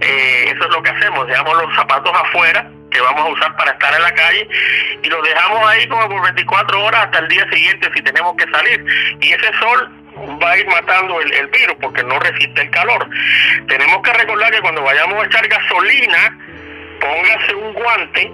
Eh, 0.00 0.52
eso 0.54 0.64
es 0.64 0.70
lo 0.70 0.82
que 0.82 0.90
hacemos, 0.90 1.26
dejamos 1.26 1.62
los 1.62 1.74
zapatos 1.74 2.12
afuera 2.14 2.70
que 2.92 3.00
vamos 3.00 3.26
a 3.26 3.28
usar 3.28 3.56
para 3.56 3.72
estar 3.72 3.94
en 3.94 4.02
la 4.02 4.14
calle 4.14 4.48
y 5.02 5.08
los 5.08 5.22
dejamos 5.22 5.68
ahí 5.68 5.86
como 5.88 6.08
por 6.08 6.22
24 6.22 6.84
horas 6.84 7.04
hasta 7.04 7.18
el 7.20 7.28
día 7.28 7.46
siguiente 7.50 7.90
si 7.94 8.02
tenemos 8.02 8.34
que 8.36 8.50
salir. 8.50 8.84
Y 9.20 9.32
ese 9.32 9.50
sol 9.58 9.90
va 10.42 10.50
a 10.50 10.58
ir 10.58 10.66
matando 10.66 11.20
el, 11.20 11.32
el 11.32 11.46
virus 11.48 11.76
porque 11.80 12.02
no 12.04 12.18
resiste 12.18 12.62
el 12.62 12.70
calor. 12.70 13.08
Tenemos 13.68 14.02
que 14.02 14.12
recordar 14.12 14.52
que 14.52 14.60
cuando 14.60 14.82
vayamos 14.82 15.22
a 15.22 15.26
echar 15.26 15.46
gasolina, 15.48 16.38
póngase 17.00 17.54
un 17.54 17.72
guante 17.74 18.32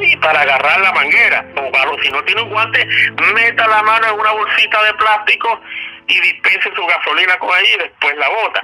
y 0.00 0.16
para 0.16 0.40
agarrar 0.40 0.80
la 0.80 0.92
manguera. 0.92 1.44
O 1.56 2.02
si 2.02 2.10
no 2.10 2.22
tiene 2.24 2.42
un 2.42 2.50
guante, 2.50 2.86
meta 3.34 3.66
la 3.68 3.82
mano 3.82 4.08
en 4.08 4.20
una 4.20 4.32
bolsita 4.32 4.82
de 4.84 4.94
plástico 4.94 5.60
y 6.08 6.20
dispense 6.20 6.70
su 6.74 6.86
gasolina 6.86 7.36
con 7.38 7.54
ahí 7.54 7.66
y 7.74 7.78
después 7.78 8.16
la 8.16 8.28
bota. 8.28 8.60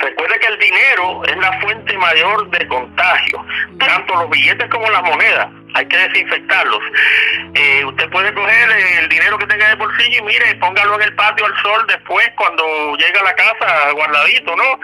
Recuerde 0.00 0.38
que 0.38 0.46
el 0.46 0.58
dinero 0.58 1.22
es 1.24 1.36
la 1.36 1.60
fuente 1.60 1.89
mayor 2.00 2.50
de 2.50 2.66
contagio, 2.68 3.44
tanto 3.78 4.14
los 4.16 4.30
billetes 4.30 4.68
como 4.70 4.90
las 4.90 5.02
monedas 5.02 5.48
hay 5.74 5.86
que 5.86 5.96
desinfectarlos. 5.96 6.80
Eh, 7.54 7.84
usted 7.84 8.08
puede 8.10 8.32
coger 8.34 8.70
el 9.00 9.08
dinero 9.08 9.38
que 9.38 9.46
tenga 9.46 9.68
de 9.68 9.74
bolsillo 9.76 10.18
y 10.18 10.22
mire, 10.22 10.54
póngalo 10.56 10.96
en 10.96 11.02
el 11.02 11.14
patio 11.14 11.46
al 11.46 11.62
sol 11.62 11.84
después 11.88 12.28
cuando 12.36 12.96
llega 12.96 13.20
a 13.20 13.24
la 13.24 13.34
casa 13.34 13.92
guardadito, 13.92 14.56
¿no? 14.56 14.80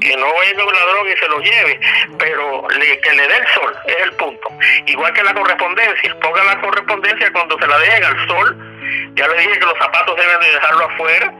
Que 0.00 0.16
no 0.16 0.26
venga 0.40 0.64
un 0.64 0.74
ladrón 0.74 1.08
y 1.12 1.16
se 1.16 1.28
lo 1.28 1.40
lleve, 1.40 1.80
pero 2.18 2.66
le, 2.70 3.00
que 3.00 3.12
le 3.12 3.28
dé 3.28 3.36
el 3.36 3.46
sol, 3.54 3.76
es 3.86 4.02
el 4.02 4.12
punto. 4.12 4.48
Igual 4.86 5.12
que 5.12 5.22
la 5.22 5.34
correspondencia, 5.34 6.16
ponga 6.20 6.44
la 6.44 6.60
correspondencia 6.60 7.32
cuando 7.32 7.58
se 7.58 7.66
la 7.66 7.78
dejen 7.78 8.04
al 8.04 8.28
sol 8.28 8.76
ya 9.16 9.26
le 9.28 9.38
dije 9.38 9.58
que 9.58 9.66
los 9.66 9.78
zapatos 9.78 10.14
deben 10.16 10.40
de 10.40 10.52
dejarlo 10.52 10.84
afuera 10.84 11.32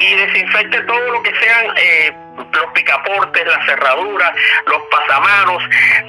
y 0.00 0.14
desinfecte 0.16 0.80
todo 0.82 1.10
lo 1.12 1.22
que 1.22 1.32
sean 1.36 1.66
eh, 1.76 2.12
los 2.36 2.72
picaportes, 2.72 3.46
las 3.46 3.66
cerraduras, 3.66 4.32
los 4.66 4.82
pasamanos. 4.90 5.62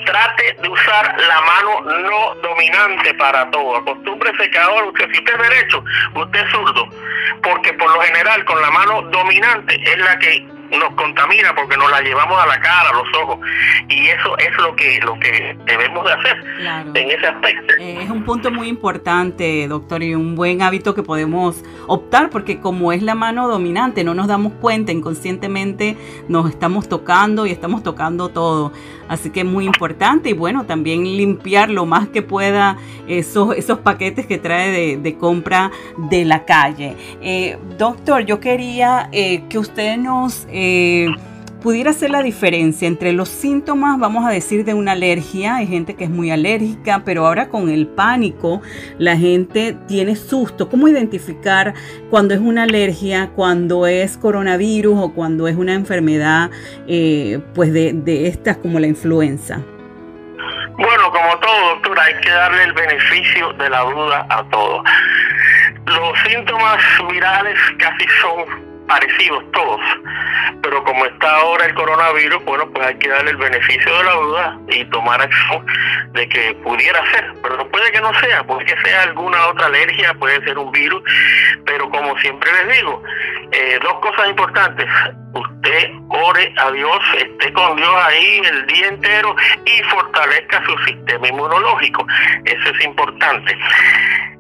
Trate 0.05 0.57
de 0.61 0.69
usar 0.69 1.15
la 1.19 1.41
mano 1.41 1.81
no 1.81 2.35
dominante 2.35 3.13
para 3.15 3.49
todo. 3.51 3.77
Acostúmbrese 3.77 4.49
que 4.49 4.59
ahora 4.59 4.85
usted, 4.85 5.09
si 5.11 5.19
usted 5.19 5.33
es 5.33 5.49
derecho, 5.49 5.83
usted 6.13 6.39
es 6.39 6.51
zurdo, 6.51 6.87
porque 7.43 7.73
por 7.73 7.91
lo 7.91 8.01
general 8.01 8.43
con 8.45 8.61
la 8.61 8.71
mano 8.71 9.01
dominante 9.03 9.75
es 9.83 9.97
la 9.97 10.17
que 10.19 10.54
nos 10.77 10.93
contamina 10.95 11.53
porque 11.55 11.77
nos 11.77 11.89
la 11.91 12.01
llevamos 12.01 12.41
a 12.41 12.45
la 12.45 12.59
cara, 12.59 12.89
a 12.89 12.93
los 12.93 13.07
ojos. 13.21 13.39
Y 13.89 14.07
eso 14.07 14.37
es 14.37 14.57
lo 14.57 14.75
que, 14.75 14.99
lo 15.01 15.19
que 15.19 15.57
debemos 15.65 16.05
de 16.05 16.13
hacer 16.13 16.43
en 16.93 17.11
ese 17.11 17.27
aspecto. 17.27 17.73
Eh, 17.79 18.03
es 18.03 18.09
un 18.09 18.23
punto 18.23 18.51
muy 18.51 18.67
importante, 18.67 19.67
doctor, 19.67 20.03
y 20.03 20.15
un 20.15 20.35
buen 20.35 20.61
hábito 20.61 20.95
que 20.95 21.03
podemos 21.03 21.63
optar 21.87 22.29
porque 22.29 22.59
como 22.59 22.91
es 22.91 23.01
la 23.01 23.15
mano 23.15 23.47
dominante, 23.47 24.03
no 24.03 24.13
nos 24.13 24.27
damos 24.27 24.53
cuenta, 24.53 24.91
inconscientemente 24.91 25.97
nos 26.27 26.49
estamos 26.49 26.89
tocando 26.89 27.45
y 27.45 27.51
estamos 27.51 27.83
tocando 27.83 28.29
todo. 28.29 28.71
Así 29.07 29.29
que 29.29 29.43
muy 29.43 29.65
importante 29.65 30.29
y 30.29 30.33
bueno, 30.33 30.65
también 30.65 31.03
limpiar 31.03 31.69
lo 31.69 31.85
más 31.85 32.07
que 32.07 32.21
pueda 32.21 32.77
esos, 33.07 33.55
esos 33.55 33.79
paquetes 33.79 34.25
que 34.25 34.37
trae 34.37 34.97
de, 34.97 35.15
compra 35.15 35.71
de 36.09 36.25
la 36.25 36.45
calle. 36.45 36.95
Eh, 37.21 37.57
doctor, 37.77 38.25
yo 38.25 38.39
quería 38.39 39.09
eh, 39.11 39.43
que 39.47 39.59
usted 39.59 39.97
nos 39.97 40.47
eh, 40.49 41.07
pudiera 41.65 41.93
ser 41.93 42.11
la 42.11 42.21
diferencia 42.21 42.87
entre 42.87 43.11
los 43.11 43.27
síntomas, 43.27 43.97
vamos 43.97 44.23
a 44.23 44.29
decir, 44.29 44.63
de 44.65 44.75
una 44.75 44.91
alergia. 44.91 45.55
Hay 45.55 45.65
gente 45.65 45.95
que 45.95 46.03
es 46.03 46.11
muy 46.11 46.29
alérgica, 46.29 47.01
pero 47.03 47.25
ahora 47.25 47.49
con 47.49 47.71
el 47.71 47.87
pánico 47.87 48.61
la 48.99 49.17
gente 49.17 49.75
tiene 49.87 50.15
susto. 50.15 50.69
¿Cómo 50.69 50.87
identificar 50.87 51.73
cuando 52.11 52.35
es 52.35 52.39
una 52.39 52.63
alergia, 52.63 53.31
cuando 53.35 53.87
es 53.87 54.15
coronavirus 54.15 54.95
o 54.95 55.13
cuando 55.15 55.47
es 55.47 55.55
una 55.55 55.73
enfermedad 55.73 56.51
eh, 56.87 57.39
pues 57.55 57.73
de, 57.73 57.93
de 57.93 58.27
estas 58.27 58.57
como 58.57 58.79
la 58.79 58.85
influenza? 58.85 59.59
Bueno, 60.77 61.11
como 61.11 61.39
todo, 61.39 61.69
doctor, 61.73 61.99
hay 61.99 62.13
que 62.21 62.29
darle 62.29 62.63
el 62.63 62.73
beneficio 62.73 63.53
de 63.53 63.69
la 63.71 63.81
duda 63.81 64.27
a 64.29 64.47
todo. 64.51 64.83
Los 65.87 66.19
síntomas 66.29 66.77
virales 67.09 67.57
casi 67.79 68.05
son 68.21 68.74
parecidos 68.87 69.43
todos, 69.51 69.81
pero 70.61 70.83
como 70.83 71.05
está 71.05 71.37
ahora 71.37 71.65
el 71.65 71.73
coronavirus, 71.73 72.43
bueno, 72.45 72.69
pues 72.71 72.87
hay 72.87 72.95
que 72.95 73.09
darle 73.09 73.31
el 73.31 73.37
beneficio 73.37 73.97
de 73.97 74.03
la 74.03 74.13
duda 74.13 74.59
y 74.69 74.85
tomar 74.85 75.21
acción 75.21 75.65
de 76.13 76.27
que 76.29 76.53
pudiera 76.63 76.99
ser, 77.11 77.33
pero 77.41 77.69
puede 77.69 77.91
que 77.91 78.01
no 78.01 78.13
sea, 78.19 78.43
puede 78.43 78.65
que 78.65 78.75
sea 78.83 79.03
alguna 79.03 79.47
otra 79.47 79.67
alergia, 79.67 80.13
puede 80.15 80.43
ser 80.43 80.57
un 80.57 80.71
virus, 80.71 81.01
pero 81.65 81.89
como 81.89 82.17
siempre 82.19 82.49
les 82.51 82.77
digo, 82.77 83.03
eh, 83.51 83.79
dos 83.81 83.99
cosas 83.99 84.29
importantes, 84.29 84.87
usted 85.35 85.91
ore 86.09 86.53
a 86.57 86.71
Dios, 86.71 86.99
esté 87.17 87.53
con 87.53 87.75
Dios 87.75 87.95
ahí 88.05 88.41
el 88.45 88.65
día 88.67 88.87
entero 88.87 89.35
y 89.65 89.83
fortalezca 89.83 90.63
su 90.65 90.77
sistema 90.85 91.27
inmunológico. 91.27 92.05
Eso 92.45 92.69
es 92.69 92.85
importante. 92.85 93.57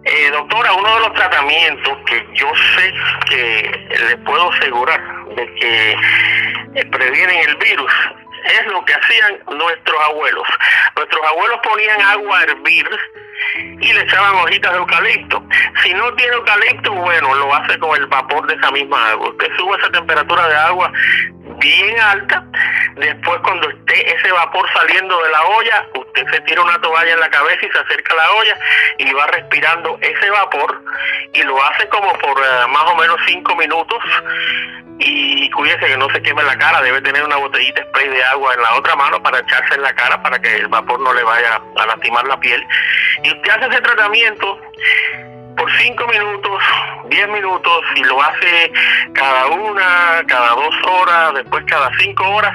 Eh, 0.05 0.29
doctora, 0.31 0.73
uno 0.73 0.95
de 0.95 0.99
los 1.01 1.13
tratamientos 1.13 1.97
que 2.05 2.27
yo 2.35 2.51
sé 2.75 2.93
que 3.27 3.87
le 4.07 4.17
puedo 4.17 4.51
asegurar 4.51 5.01
de 5.35 5.53
que 5.55 5.91
eh, 6.75 6.85
previenen 6.91 7.49
el 7.49 7.55
virus 7.55 7.91
es 8.45 8.65
lo 8.67 8.83
que 8.85 8.93
hacían 8.93 9.39
nuestros 9.57 10.01
abuelos. 10.03 10.47
Nuestros 10.95 11.25
abuelos 11.25 11.59
ponían 11.63 12.01
agua 12.01 12.39
a 12.39 12.43
hervir 12.43 12.89
y 13.81 13.93
le 13.93 14.01
echaban 14.01 14.35
hojitas 14.35 14.71
de 14.71 14.77
eucalipto. 14.77 15.43
Si 15.83 15.93
no 15.93 16.13
tiene 16.15 16.35
eucalipto, 16.35 16.91
bueno, 16.93 17.33
lo 17.35 17.53
hace 17.53 17.77
con 17.79 17.95
el 17.97 18.07
vapor 18.07 18.47
de 18.47 18.55
esa 18.55 18.71
misma 18.71 19.11
agua. 19.11 19.29
Usted 19.29 19.47
sube 19.57 19.77
esa 19.77 19.91
temperatura 19.91 20.47
de 20.47 20.55
agua 20.55 20.91
bien 21.57 21.99
alta, 21.99 22.43
después 22.95 23.39
cuando 23.43 23.69
esté 23.69 24.15
ese 24.15 24.31
vapor 24.31 24.67
saliendo 24.73 25.21
de 25.23 25.29
la 25.29 25.43
olla, 25.45 25.87
usted 25.95 26.27
se 26.31 26.41
tira 26.41 26.61
una 26.61 26.79
toalla 26.81 27.13
en 27.13 27.19
la 27.19 27.29
cabeza 27.29 27.65
y 27.65 27.71
se 27.71 27.79
acerca 27.79 28.13
a 28.13 28.17
la 28.17 28.31
olla 28.31 28.59
y 28.97 29.13
va 29.13 29.27
respirando 29.27 29.97
ese 30.01 30.29
vapor 30.29 30.81
y 31.33 31.43
lo 31.43 31.63
hace 31.63 31.87
como 31.89 32.11
por 32.19 32.37
eh, 32.39 32.67
más 32.69 32.83
o 32.83 32.95
menos 32.95 33.17
cinco 33.25 33.55
minutos 33.55 33.99
y 34.99 35.49
cuídese 35.51 35.87
que 35.87 35.97
no 35.97 36.09
se 36.09 36.21
queme 36.21 36.43
la 36.43 36.57
cara, 36.57 36.81
debe 36.81 37.01
tener 37.01 37.23
una 37.23 37.37
botellita 37.37 37.83
spray 37.83 38.09
de 38.09 38.23
agua 38.23 38.34
en 38.35 38.61
la 38.61 38.75
otra 38.75 38.95
mano 38.95 39.21
para 39.21 39.39
echarse 39.39 39.75
en 39.75 39.81
la 39.81 39.93
cara 39.93 40.21
para 40.21 40.39
que 40.39 40.55
el 40.55 40.67
vapor 40.67 40.99
no 40.99 41.13
le 41.13 41.23
vaya 41.23 41.61
a 41.77 41.85
lastimar 41.85 42.25
la 42.25 42.39
piel. 42.39 42.65
Y 43.23 43.29
usted 43.31 43.49
hace 43.49 43.67
ese 43.67 43.81
tratamiento 43.81 44.59
por 45.55 45.71
5 45.71 46.07
minutos, 46.07 46.63
10 47.09 47.29
minutos 47.29 47.81
y 47.95 48.03
lo 48.03 48.21
hace 48.21 48.71
cada 49.13 49.47
una, 49.47 50.23
cada 50.27 50.49
dos 50.49 50.75
horas, 50.85 51.33
después 51.35 51.63
cada 51.67 51.89
5 51.97 52.23
horas 52.29 52.53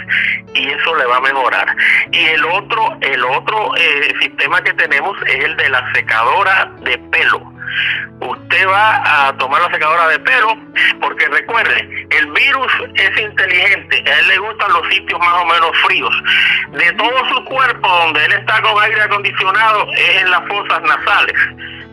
y 0.55 0.69
eso 0.69 0.95
le 0.97 1.07
va 1.07 1.17
a 1.17 1.21
mejorar. 1.21 1.77
Y 2.13 2.27
el 2.27 2.45
otro, 2.45 2.97
el 3.01 3.25
otro 3.25 3.75
eh, 3.77 4.15
sistema 4.21 4.63
que 4.63 4.75
tenemos 4.75 5.17
es 5.27 5.45
el 5.45 5.57
de 5.57 5.69
la 5.69 5.93
secadora 5.93 6.71
de 6.81 6.99
pelo. 7.11 7.41
Usted 8.21 8.69
va 8.69 9.29
a 9.29 9.37
tomar 9.39 9.63
la 9.63 9.71
secadora 9.71 10.09
de 10.09 10.19
pelo 10.21 10.57
porque 11.01 11.27
recuerde, 11.29 12.07
el 12.11 12.27
virus 12.33 12.73
es 12.95 13.19
inteligente, 13.19 14.05
a 14.07 14.19
él 14.19 14.29
le 14.29 14.39
gustan 14.39 14.73
los 14.73 14.89
sitios 14.89 15.19
más 15.21 15.43
o 15.43 15.47
menos 15.47 15.71
fríos. 15.87 16.23
De 16.73 16.93
todo 16.93 17.29
su 17.35 17.45
cuerpo, 17.45 17.89
donde 17.89 18.25
él 18.25 18.33
está 18.33 18.61
con 18.63 18.83
aire 18.83 19.01
acondicionado, 19.03 19.87
es 19.93 20.23
en 20.23 20.31
las 20.31 20.47
fosas 20.49 20.83
nasales 20.83 21.37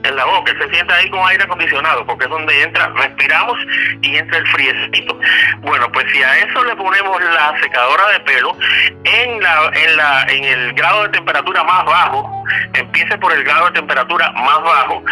en 0.07 0.15
la 0.15 0.25
boca, 0.25 0.53
se 0.59 0.69
sienta 0.69 0.95
ahí 0.95 1.09
con 1.09 1.27
aire 1.27 1.43
acondicionado, 1.43 2.05
porque 2.05 2.25
es 2.25 2.29
donde 2.29 2.61
entra, 2.61 2.87
respiramos 2.95 3.57
y 4.01 4.17
entra 4.17 4.37
el 4.37 4.47
friecito. 4.47 5.19
Bueno, 5.61 5.91
pues 5.91 6.05
si 6.11 6.23
a 6.23 6.37
eso 6.37 6.63
le 6.63 6.75
ponemos 6.75 7.21
la 7.21 7.55
secadora 7.61 8.07
de 8.13 8.19
pelo 8.21 8.57
en 9.03 9.41
la, 9.41 9.71
en 9.73 9.97
la, 9.97 10.23
en 10.29 10.43
el 10.43 10.73
grado 10.73 11.03
de 11.03 11.09
temperatura 11.09 11.63
más 11.63 11.85
bajo, 11.85 12.43
empiece 12.73 13.17
por 13.17 13.33
el 13.33 13.43
grado 13.43 13.67
de 13.67 13.71
temperatura 13.73 14.31
más 14.31 14.61
bajo 14.63 15.03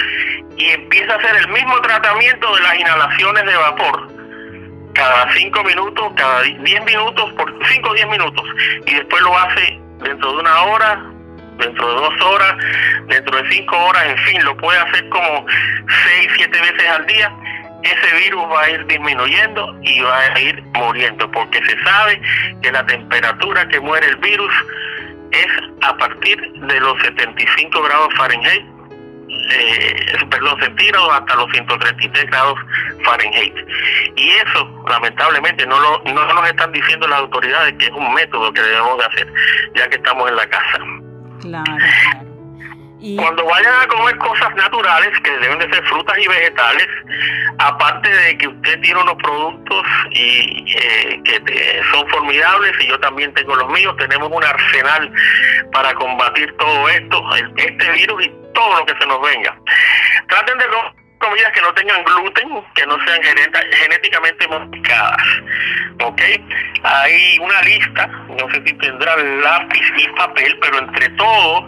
y 0.57 0.69
empieza 0.69 1.13
a 1.13 1.17
hacer 1.17 1.35
el 1.35 1.47
mismo 1.49 1.79
tratamiento 1.81 2.55
de 2.55 2.61
las 2.61 2.79
inhalaciones 2.79 3.45
de 3.45 3.55
vapor 3.55 4.15
cada 4.93 5.31
5 5.33 5.63
minutos, 5.63 6.13
cada 6.15 6.41
10 6.41 6.85
minutos, 6.85 7.33
por 7.33 7.53
5 7.67 7.89
o 7.89 7.93
10 7.93 8.07
minutos, 8.07 8.43
y 8.85 8.93
después 8.95 9.21
lo 9.23 9.37
hace 9.37 9.79
dentro 10.01 10.31
de 10.31 10.37
una 10.37 10.63
hora, 10.63 11.14
dentro 11.57 11.87
de 11.87 11.95
dos 11.95 12.21
horas, 12.21 12.55
dentro 13.07 13.41
de 13.41 13.49
cinco 13.49 13.77
horas, 13.77 14.05
en 14.05 14.17
fin, 14.19 14.43
lo 14.43 14.55
puede 14.57 14.79
hacer 14.79 15.07
como 15.09 15.45
seis, 16.03 16.29
siete 16.35 16.59
veces 16.59 16.89
al 16.89 17.05
día, 17.05 17.31
ese 17.85 18.15
virus 18.15 18.43
va 18.51 18.61
a 18.61 18.69
ir 18.69 18.85
disminuyendo 18.87 19.75
y 19.83 20.01
va 20.01 20.19
a 20.19 20.39
ir 20.39 20.61
muriendo, 20.73 21.29
porque 21.31 21.63
se 21.65 21.83
sabe 21.83 22.19
que 22.61 22.71
la 22.71 22.85
temperatura 22.85 23.67
que 23.67 23.79
muere 23.79 24.07
el 24.07 24.17
virus 24.17 24.53
es 25.31 25.47
a 25.81 25.95
partir 25.97 26.39
de 26.51 26.79
los 26.79 26.99
75 27.01 27.81
grados 27.83 28.13
Fahrenheit, 28.15 28.65
eh, 29.51 30.17
perdón, 30.31 30.59
centígrados 30.59 31.13
hasta 31.13 31.35
los 31.35 31.51
133 31.51 32.25
grados 32.25 32.57
Fahrenheit. 33.03 33.53
Y 34.15 34.29
eso, 34.29 34.83
lamentablemente, 34.89 35.67
no, 35.67 35.79
lo, 35.79 36.01
no 36.05 36.33
nos 36.33 36.47
están 36.47 36.71
diciendo 36.71 37.07
las 37.07 37.19
autoridades 37.19 37.73
que 37.77 37.85
es 37.85 37.91
un 37.91 38.13
método 38.13 38.51
que 38.53 38.61
debemos 38.61 38.97
de 38.97 39.05
hacer, 39.05 39.33
ya 39.75 39.87
que 39.89 39.95
estamos 39.97 40.29
en 40.29 40.35
la 40.37 40.47
casa. 40.47 40.79
Claro, 41.41 41.77
Cuando 43.17 43.45
vayan 43.45 43.73
a 43.81 43.87
comer 43.87 44.17
cosas 44.17 44.55
naturales, 44.55 45.09
que 45.23 45.31
deben 45.37 45.59
de 45.59 45.69
ser 45.69 45.85
frutas 45.85 46.17
y 46.17 46.27
vegetales, 46.27 46.87
aparte 47.59 48.09
de 48.09 48.37
que 48.37 48.47
usted 48.47 48.81
tiene 48.81 49.01
unos 49.01 49.15
productos 49.15 49.85
y 50.11 50.65
eh, 50.75 51.21
que 51.23 51.81
son 51.91 52.07
formidables, 52.09 52.71
y 52.81 52.87
yo 52.87 52.99
también 52.99 53.33
tengo 53.33 53.55
los 53.55 53.69
míos, 53.69 53.95
tenemos 53.97 54.31
un 54.31 54.43
arsenal 54.43 55.11
para 55.71 55.93
combatir 55.93 56.55
todo 56.57 56.89
esto, 56.89 57.21
este 57.57 57.91
virus 57.91 58.25
y 58.25 58.31
todo 58.53 58.79
lo 58.79 58.85
que 58.85 58.93
se 58.99 59.05
nos 59.05 59.21
venga. 59.21 59.55
Traten 60.27 60.57
de 60.57 60.65
comidas 61.19 61.51
que 61.53 61.61
no 61.61 61.73
tengan 61.73 62.03
gluten, 62.03 62.63
que 62.73 62.85
no 62.85 62.97
sean 63.05 63.21
genéticamente 63.23 64.47
modificadas. 64.47 65.23
¿Ok? 66.03 66.21
Hay 66.83 67.39
una 67.39 67.61
lista, 67.61 68.07
no 68.07 68.51
sé 68.51 68.61
si 68.65 68.73
tendrá 68.73 69.15
lápiz 69.15 69.93
y 69.97 70.07
papel, 70.09 70.57
pero 70.61 70.79
entre 70.79 71.09
todo 71.11 71.65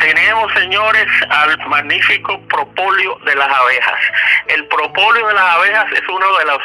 tenemos, 0.00 0.52
señores, 0.54 1.06
al 1.30 1.58
magnífico 1.68 2.40
propóleo 2.48 3.18
de 3.24 3.34
las 3.34 3.48
abejas. 3.48 4.00
El 4.48 4.66
propóleo 4.66 5.26
de 5.28 5.34
las 5.34 5.54
abejas 5.54 5.86
es 5.92 6.08
uno 6.08 6.38
de 6.38 6.44
los 6.44 6.62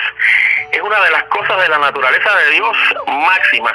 es 0.71 0.81
una 0.81 0.99
de 0.99 1.11
las 1.11 1.23
cosas 1.25 1.61
de 1.61 1.69
la 1.69 1.77
naturaleza 1.77 2.35
de 2.35 2.51
Dios 2.51 2.77
máximas. 3.07 3.73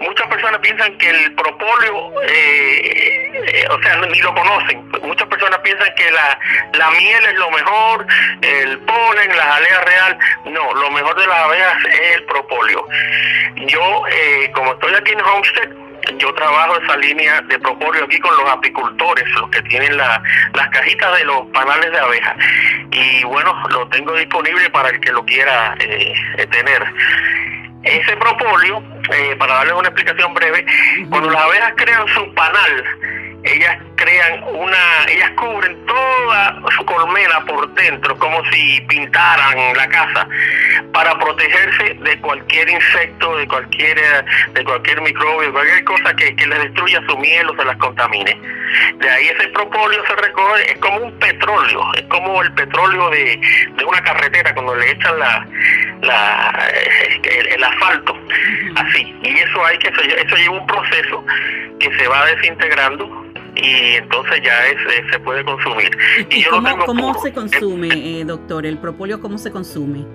Muchas 0.00 0.26
personas 0.28 0.60
piensan 0.60 0.96
que 0.98 1.10
el 1.10 1.34
propóleo, 1.34 2.22
eh, 2.22 3.42
eh, 3.52 3.66
o 3.70 3.82
sea, 3.82 3.96
ni 3.96 4.20
lo 4.20 4.34
conocen. 4.34 4.88
Muchas 5.02 5.28
personas 5.28 5.58
piensan 5.60 5.92
que 5.96 6.10
la, 6.10 6.38
la 6.74 6.90
miel 6.92 7.24
es 7.26 7.34
lo 7.34 7.50
mejor 7.50 7.97
el 8.42 8.78
polen, 8.80 9.36
la 9.36 9.42
jalea 9.42 9.80
real. 9.80 10.18
No, 10.46 10.74
lo 10.74 10.90
mejor 10.90 11.18
de 11.18 11.26
las 11.26 11.38
abejas 11.38 11.84
es 11.84 12.16
el 12.16 12.24
propóleo. 12.24 12.86
Yo, 13.66 14.02
eh, 14.10 14.50
como 14.54 14.72
estoy 14.72 14.94
aquí 14.94 15.12
en 15.12 15.20
Homestead, 15.20 15.70
yo 16.16 16.32
trabajo 16.34 16.76
esa 16.78 16.96
línea 16.96 17.40
de 17.42 17.58
propóleo 17.58 18.04
aquí 18.04 18.18
con 18.18 18.34
los 18.36 18.48
apicultores, 18.50 19.28
los 19.34 19.50
que 19.50 19.62
tienen 19.62 19.96
la, 19.96 20.22
las 20.54 20.68
cajitas 20.70 21.18
de 21.18 21.24
los 21.24 21.46
panales 21.48 21.90
de 21.90 21.98
abeja. 21.98 22.36
Y 22.92 23.24
bueno, 23.24 23.54
lo 23.70 23.86
tengo 23.88 24.14
disponible 24.14 24.70
para 24.70 24.88
el 24.88 25.00
que 25.00 25.12
lo 25.12 25.24
quiera 25.24 25.74
eh, 25.80 26.14
tener. 26.50 26.84
Ese 27.82 28.16
propóleo, 28.16 28.82
eh, 29.12 29.36
para 29.38 29.54
darles 29.54 29.74
una 29.74 29.88
explicación 29.88 30.34
breve, 30.34 30.64
cuando 31.10 31.30
las 31.30 31.42
abejas 31.42 31.72
crean 31.76 32.08
su 32.08 32.34
panal, 32.34 32.84
ellas 33.44 33.78
crean 33.96 34.42
una, 34.44 34.78
ellas 35.08 35.30
cubren 35.36 35.76
toda 35.86 36.60
su 36.76 36.84
colmena 36.84 37.44
por 37.46 37.72
dentro, 37.74 38.16
como 38.18 38.44
si 38.50 38.80
pintaran 38.82 39.76
la 39.76 39.88
casa, 39.88 40.28
para 40.92 41.18
protegerse 41.18 41.94
de 41.94 42.18
cualquier 42.20 42.68
insecto, 42.68 43.36
de 43.36 43.46
cualquier, 43.46 44.24
de 44.52 44.64
cualquier 44.64 45.00
microbio, 45.02 45.52
cualquier 45.52 45.84
cosa 45.84 46.14
que, 46.14 46.34
que 46.34 46.46
les 46.46 46.58
destruya 46.64 47.00
su 47.08 47.16
miel 47.18 47.48
o 47.48 47.56
se 47.56 47.64
las 47.64 47.76
contamine. 47.76 48.38
De 48.96 49.10
ahí 49.10 49.28
ese 49.28 49.48
propóleo 49.48 50.04
se 50.06 50.16
recoge, 50.16 50.72
es 50.72 50.78
como 50.78 50.98
un 50.98 51.18
petróleo, 51.18 51.82
es 51.94 52.02
como 52.04 52.42
el 52.42 52.52
petróleo 52.52 53.10
de, 53.10 53.40
de 53.76 53.84
una 53.84 54.02
carretera 54.02 54.52
cuando 54.54 54.74
le 54.74 54.90
echan 54.90 55.18
la, 55.18 55.46
la 56.02 56.68
el, 57.22 57.64
asfalto, 57.64 58.16
así. 58.76 59.14
Y 59.22 59.38
eso 59.38 59.64
hay 59.64 59.78
que, 59.78 59.88
eso 59.88 60.36
lleva 60.36 60.58
un 60.58 60.66
proceso 60.66 61.24
que 61.80 61.96
se 61.96 62.08
va 62.08 62.26
desintegrando 62.26 63.28
y 63.58 63.96
entonces 63.96 64.40
ya 64.42 64.66
es, 64.66 65.10
se 65.10 65.18
puede 65.20 65.44
consumir. 65.44 65.90
¿Y, 66.30 66.44
cómo, 66.44 67.14
se 67.20 67.32
consume, 67.32 67.88
eh, 67.88 68.24
doctor? 68.24 68.66
¿El 68.66 68.78
propóleo 68.78 69.20
cómo 69.20 69.38
se 69.38 69.50
consume? 69.50 70.06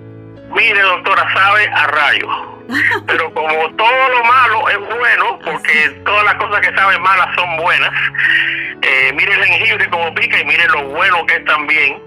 Mire, 0.54 0.80
doctora, 0.80 1.26
sabe 1.34 1.66
a 1.68 1.86
rayo. 1.88 2.28
Pero 3.06 3.32
como 3.34 3.70
todo 3.76 4.08
lo 4.08 4.24
malo 4.24 4.68
es 4.70 4.78
bueno, 4.78 5.38
porque 5.44 6.00
todas 6.04 6.24
las 6.24 6.34
cosas 6.36 6.60
que 6.60 6.74
saben 6.74 7.02
malas 7.02 7.28
son 7.36 7.56
buenas, 7.58 7.92
eh, 8.82 9.12
mire 9.14 9.34
el 9.34 9.44
jengibre 9.44 9.90
como 9.90 10.14
pica 10.14 10.40
y 10.40 10.44
mire 10.44 10.66
lo 10.68 10.88
bueno 10.88 11.26
que 11.26 11.36
es 11.36 11.44
también, 11.44 12.00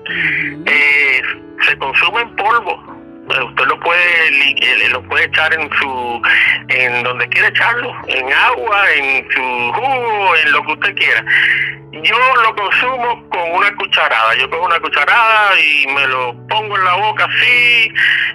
eh, 0.65 1.21
se 1.67 1.77
consume 1.77 2.21
en 2.21 2.35
polvo 2.35 2.96
usted 3.27 3.65
lo 3.65 3.79
puede 3.79 4.39
eh, 4.39 4.89
lo 4.89 5.01
puede 5.03 5.25
echar 5.25 5.53
en 5.53 5.69
su 5.79 6.21
en 6.69 7.03
donde 7.03 7.27
quiera 7.29 7.49
echarlo 7.49 7.93
en 8.07 8.33
agua 8.33 8.91
en 8.95 9.27
su 9.31 9.73
jugo 9.73 10.35
en 10.35 10.51
lo 10.51 10.63
que 10.63 10.71
usted 10.73 10.95
quiera. 10.95 11.25
Yo 11.91 12.35
lo 12.43 12.55
consumo 12.55 13.29
con 13.29 13.51
una 13.51 13.75
cucharada 13.75 14.35
yo 14.35 14.49
cojo 14.49 14.65
una 14.65 14.79
cucharada 14.79 15.59
y 15.59 15.87
me 15.93 16.07
lo 16.07 16.47
pongo 16.47 16.77
en 16.77 16.83
la 16.83 16.93
boca 16.95 17.25
así 17.25 17.91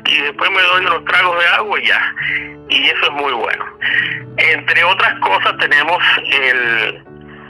y 0.07 0.21
después 0.21 0.51
me 0.51 0.63
doy 0.63 0.87
unos 0.87 1.05
tragos 1.05 1.39
de 1.39 1.47
agua 1.49 1.81
y 1.81 1.87
ya. 1.87 2.15
Y 2.69 2.89
eso 2.89 3.05
es 3.05 3.13
muy 3.13 3.33
bueno. 3.33 3.65
Entre 4.39 4.85
otras 4.85 5.19
cosas 5.21 5.57
tenemos 5.59 6.03
el 6.31 7.03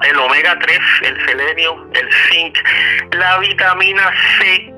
el 0.05 0.19
omega 0.19 0.59
3, 0.59 0.81
el 1.03 1.27
selenio, 1.27 1.87
el 1.95 2.13
zinc, 2.29 2.59
la 3.13 3.39
vitamina 3.39 4.11
C, 4.39 4.75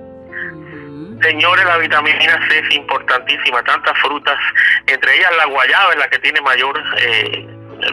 Señores, 1.23 1.65
la 1.65 1.79
vitamina 1.79 2.49
C 2.49 2.59
es 2.59 2.75
importantísima, 2.75 3.63
tantas 3.63 3.97
frutas, 3.99 4.39
entre 4.87 5.17
ellas 5.17 5.31
la 5.37 5.47
guayaba 5.47 5.93
es 5.93 5.99
la 5.99 6.09
que 6.09 6.19
tiene 6.19 6.41
mayor 6.41 6.83
eh, 6.99 7.47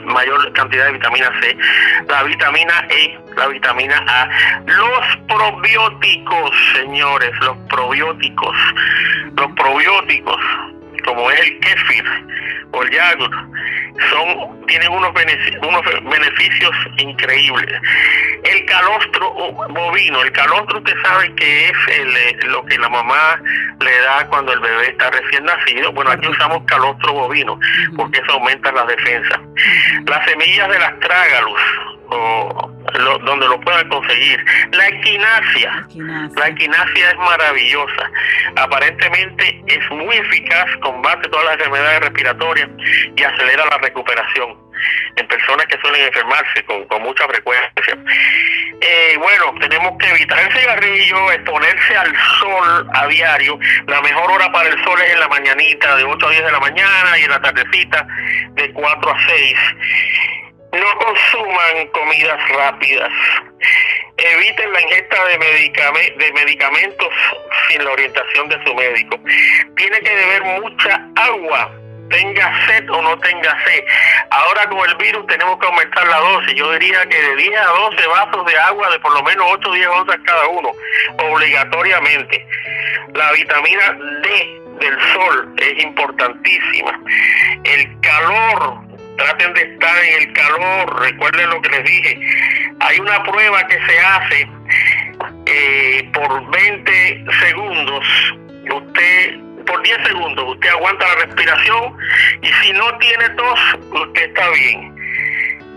mayor 0.03 0.53
cantidad 0.53 0.85
de 0.85 0.93
vitamina 0.93 1.31
C, 1.41 1.57
la 2.07 2.23
vitamina 2.23 2.87
E, 2.89 3.19
la 3.35 3.47
vitamina 3.47 4.03
A, 4.07 4.29
los 4.65 5.17
probióticos, 5.27 6.51
señores, 6.75 7.31
los 7.41 7.57
probióticos, 7.69 8.55
los 9.37 9.51
probióticos, 9.53 10.41
como 11.05 11.29
es 11.31 11.39
el 11.41 11.59
kefir 11.59 12.05
o 12.73 12.83
el 12.83 12.89
yogurt, 12.89 13.33
son, 14.09 14.65
tienen 14.67 14.91
unos 14.91 15.13
beneficios 15.13 16.75
increíbles. 16.97 17.81
El 18.51 18.65
calostro 18.65 19.31
bovino, 19.69 20.21
el 20.21 20.31
calostro 20.33 20.79
usted 20.79 20.93
sabe 21.03 21.33
que 21.35 21.69
es 21.69 21.77
el, 21.87 22.51
lo 22.51 22.65
que 22.65 22.77
la 22.77 22.89
mamá 22.89 23.41
le 23.79 23.97
da 24.01 24.27
cuando 24.27 24.51
el 24.51 24.59
bebé 24.59 24.89
está 24.89 25.09
recién 25.09 25.45
nacido. 25.45 25.93
Bueno, 25.93 26.11
aquí 26.11 26.27
usamos 26.27 26.61
calostro 26.65 27.13
bovino 27.13 27.57
porque 27.95 28.19
eso 28.19 28.33
aumenta 28.33 28.71
la 28.73 28.85
defensa. 28.85 29.39
Las 30.05 30.25
semillas 30.25 30.67
del 30.67 30.83
astrágalus, 30.83 31.61
o 32.09 32.71
donde 33.25 33.47
lo 33.47 33.59
puedan 33.61 33.87
conseguir. 33.87 34.43
La 34.73 34.87
equinacia. 34.89 35.87
La 36.35 36.47
equinacia 36.49 37.09
es 37.09 37.17
maravillosa. 37.17 38.11
Aparentemente 38.57 39.63
es 39.67 39.91
muy 39.91 40.15
eficaz, 40.17 40.65
combate 40.81 41.29
todas 41.29 41.45
las 41.45 41.53
enfermedades 41.55 42.01
respiratorias 42.01 42.69
y 43.15 43.23
acelera 43.23 43.65
la 43.67 43.77
recuperación 43.77 44.60
en 45.15 45.27
personas 45.27 45.65
que 45.67 45.77
suelen 45.79 46.01
enfermarse 46.01 46.63
con, 46.65 47.01
mucha 47.01 47.27
frecuencia. 47.27 47.97
Eh, 48.81 49.15
bueno, 49.17 49.53
tenemos 49.59 49.97
que 49.97 50.09
evitar 50.09 50.39
el 50.39 50.51
cigarrillo, 50.57 51.31
exponerse 51.31 51.97
al 51.97 52.15
sol 52.39 52.89
a 52.93 53.07
diario. 53.07 53.59
La 53.87 54.01
mejor 54.01 54.31
hora 54.31 54.51
para 54.51 54.69
el 54.69 54.83
sol 54.83 54.99
es 55.01 55.13
en 55.13 55.19
la 55.19 55.27
mañanita, 55.27 55.95
de 55.95 56.03
8 56.03 56.27
a 56.27 56.29
10 56.29 56.45
de 56.45 56.51
la 56.51 56.59
mañana, 56.59 57.17
y 57.17 57.23
en 57.23 57.29
la 57.31 57.41
tardecita, 57.41 58.07
de 58.51 58.71
4 58.71 59.11
a 59.11 59.27
6. 59.27 59.57
No 60.73 60.97
consuman 60.99 61.87
comidas 61.91 62.49
rápidas. 62.49 63.09
Eviten 64.17 64.71
la 64.71 64.81
ingesta 64.81 65.25
de, 65.25 65.37
de 66.17 66.33
medicamentos 66.33 67.09
sin 67.67 67.83
la 67.83 67.91
orientación 67.91 68.49
de 68.49 68.63
su 68.63 68.73
médico. 68.75 69.19
Tiene 69.75 69.99
que 69.99 70.15
beber 70.15 70.43
mucha 70.61 71.07
agua 71.15 71.80
tenga 72.11 72.67
sed 72.67 72.89
o 72.89 73.01
no 73.01 73.17
tenga 73.19 73.57
sed. 73.65 73.83
Ahora 74.29 74.69
con 74.69 74.89
el 74.89 74.95
virus 74.97 75.25
tenemos 75.27 75.57
que 75.59 75.67
aumentar 75.67 76.07
la 76.07 76.17
dosis. 76.17 76.53
Yo 76.55 76.71
diría 76.73 77.05
que 77.07 77.21
de 77.21 77.35
10 77.35 77.57
a 77.57 77.65
12 77.65 78.07
vasos 78.07 78.45
de 78.45 78.57
agua 78.59 78.89
de 78.89 78.99
por 78.99 79.13
lo 79.13 79.23
menos 79.23 79.45
8 79.49 79.69
o 79.69 79.73
10 79.73 79.87
onzas 79.87 80.17
cada 80.25 80.47
uno, 80.47 80.71
obligatoriamente. 81.17 82.45
La 83.13 83.31
vitamina 83.31 83.97
D 84.23 84.61
del 84.79 85.13
sol 85.13 85.53
es 85.57 85.83
importantísima. 85.83 86.99
El 87.63 87.99
calor 88.01 88.91
traten 89.17 89.53
de 89.53 89.61
estar 89.61 90.03
en 90.03 90.21
el 90.21 90.33
calor, 90.33 91.01
recuerden 91.01 91.49
lo 91.49 91.61
que 91.61 91.69
les 91.69 91.83
dije. 91.83 92.19
Hay 92.79 92.99
una 92.99 93.23
prueba 93.23 93.65
que 93.67 93.79
se 93.85 93.99
hace 93.99 94.49
eh, 95.45 96.09
por 96.13 96.49
20 96.49 97.25
segundos, 97.41 98.05
usted, 98.73 99.39
por 99.65 99.81
10 99.81 100.07
segundos, 100.07 100.45
usted 100.47 100.69
aguanta 100.69 101.07
la 101.07 101.25
respiración 101.25 101.97
y 102.41 102.47
si 102.47 102.73
no 102.73 102.97
tiene 102.97 103.29
tos, 103.29 103.59
usted 103.91 104.23
está 104.23 104.49
bien. 104.51 104.95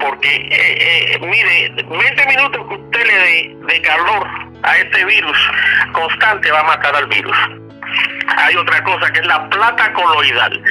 Porque, 0.01 0.29
eh, 0.29 1.14
eh, 1.14 1.18
mire, 1.20 1.70
20 1.77 2.27
minutos 2.27 2.66
que 2.68 2.75
usted 2.75 3.07
le 3.07 3.14
dé 3.14 3.57
de 3.75 3.83
calor 3.83 4.27
a 4.62 4.77
este 4.77 5.05
virus 5.05 5.38
constante 5.92 6.51
va 6.51 6.61
a 6.61 6.64
matar 6.64 6.97
al 6.97 7.07
virus. 7.07 7.37
Hay 8.37 8.57
otra 8.57 8.83
cosa 8.83 9.12
que 9.12 9.20
es 9.20 9.27
la 9.27 9.49
plata 9.51 9.92
coloidal 9.92 10.62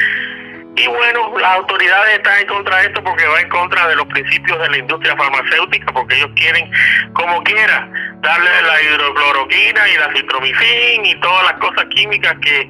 y 0.76 0.88
bueno, 0.88 1.38
las 1.40 1.58
autoridades 1.58 2.16
están 2.16 2.40
en 2.42 2.48
contra 2.48 2.78
de 2.78 2.88
esto 2.88 3.04
porque 3.04 3.26
va 3.28 3.40
en 3.40 3.50
contra 3.50 3.88
de 3.88 3.96
los 3.96 4.08
principios 4.08 4.60
de 4.60 4.70
la 4.70 4.78
industria 4.78 5.16
farmacéutica, 5.16 5.92
porque 5.94 6.16
ellos 6.16 6.32
quieren, 6.36 6.72
como 7.14 7.44
quiera, 7.44 7.88
darle 8.22 8.50
la 8.64 8.82
hidrocloroquina 8.82 9.90
y 9.90 9.98
la 9.98 10.12
citromicin 10.14 11.06
y 11.06 11.16
todas 11.20 11.44
las 11.44 11.60
cosas 11.60 11.86
químicas 11.94 12.36
que 12.42 12.70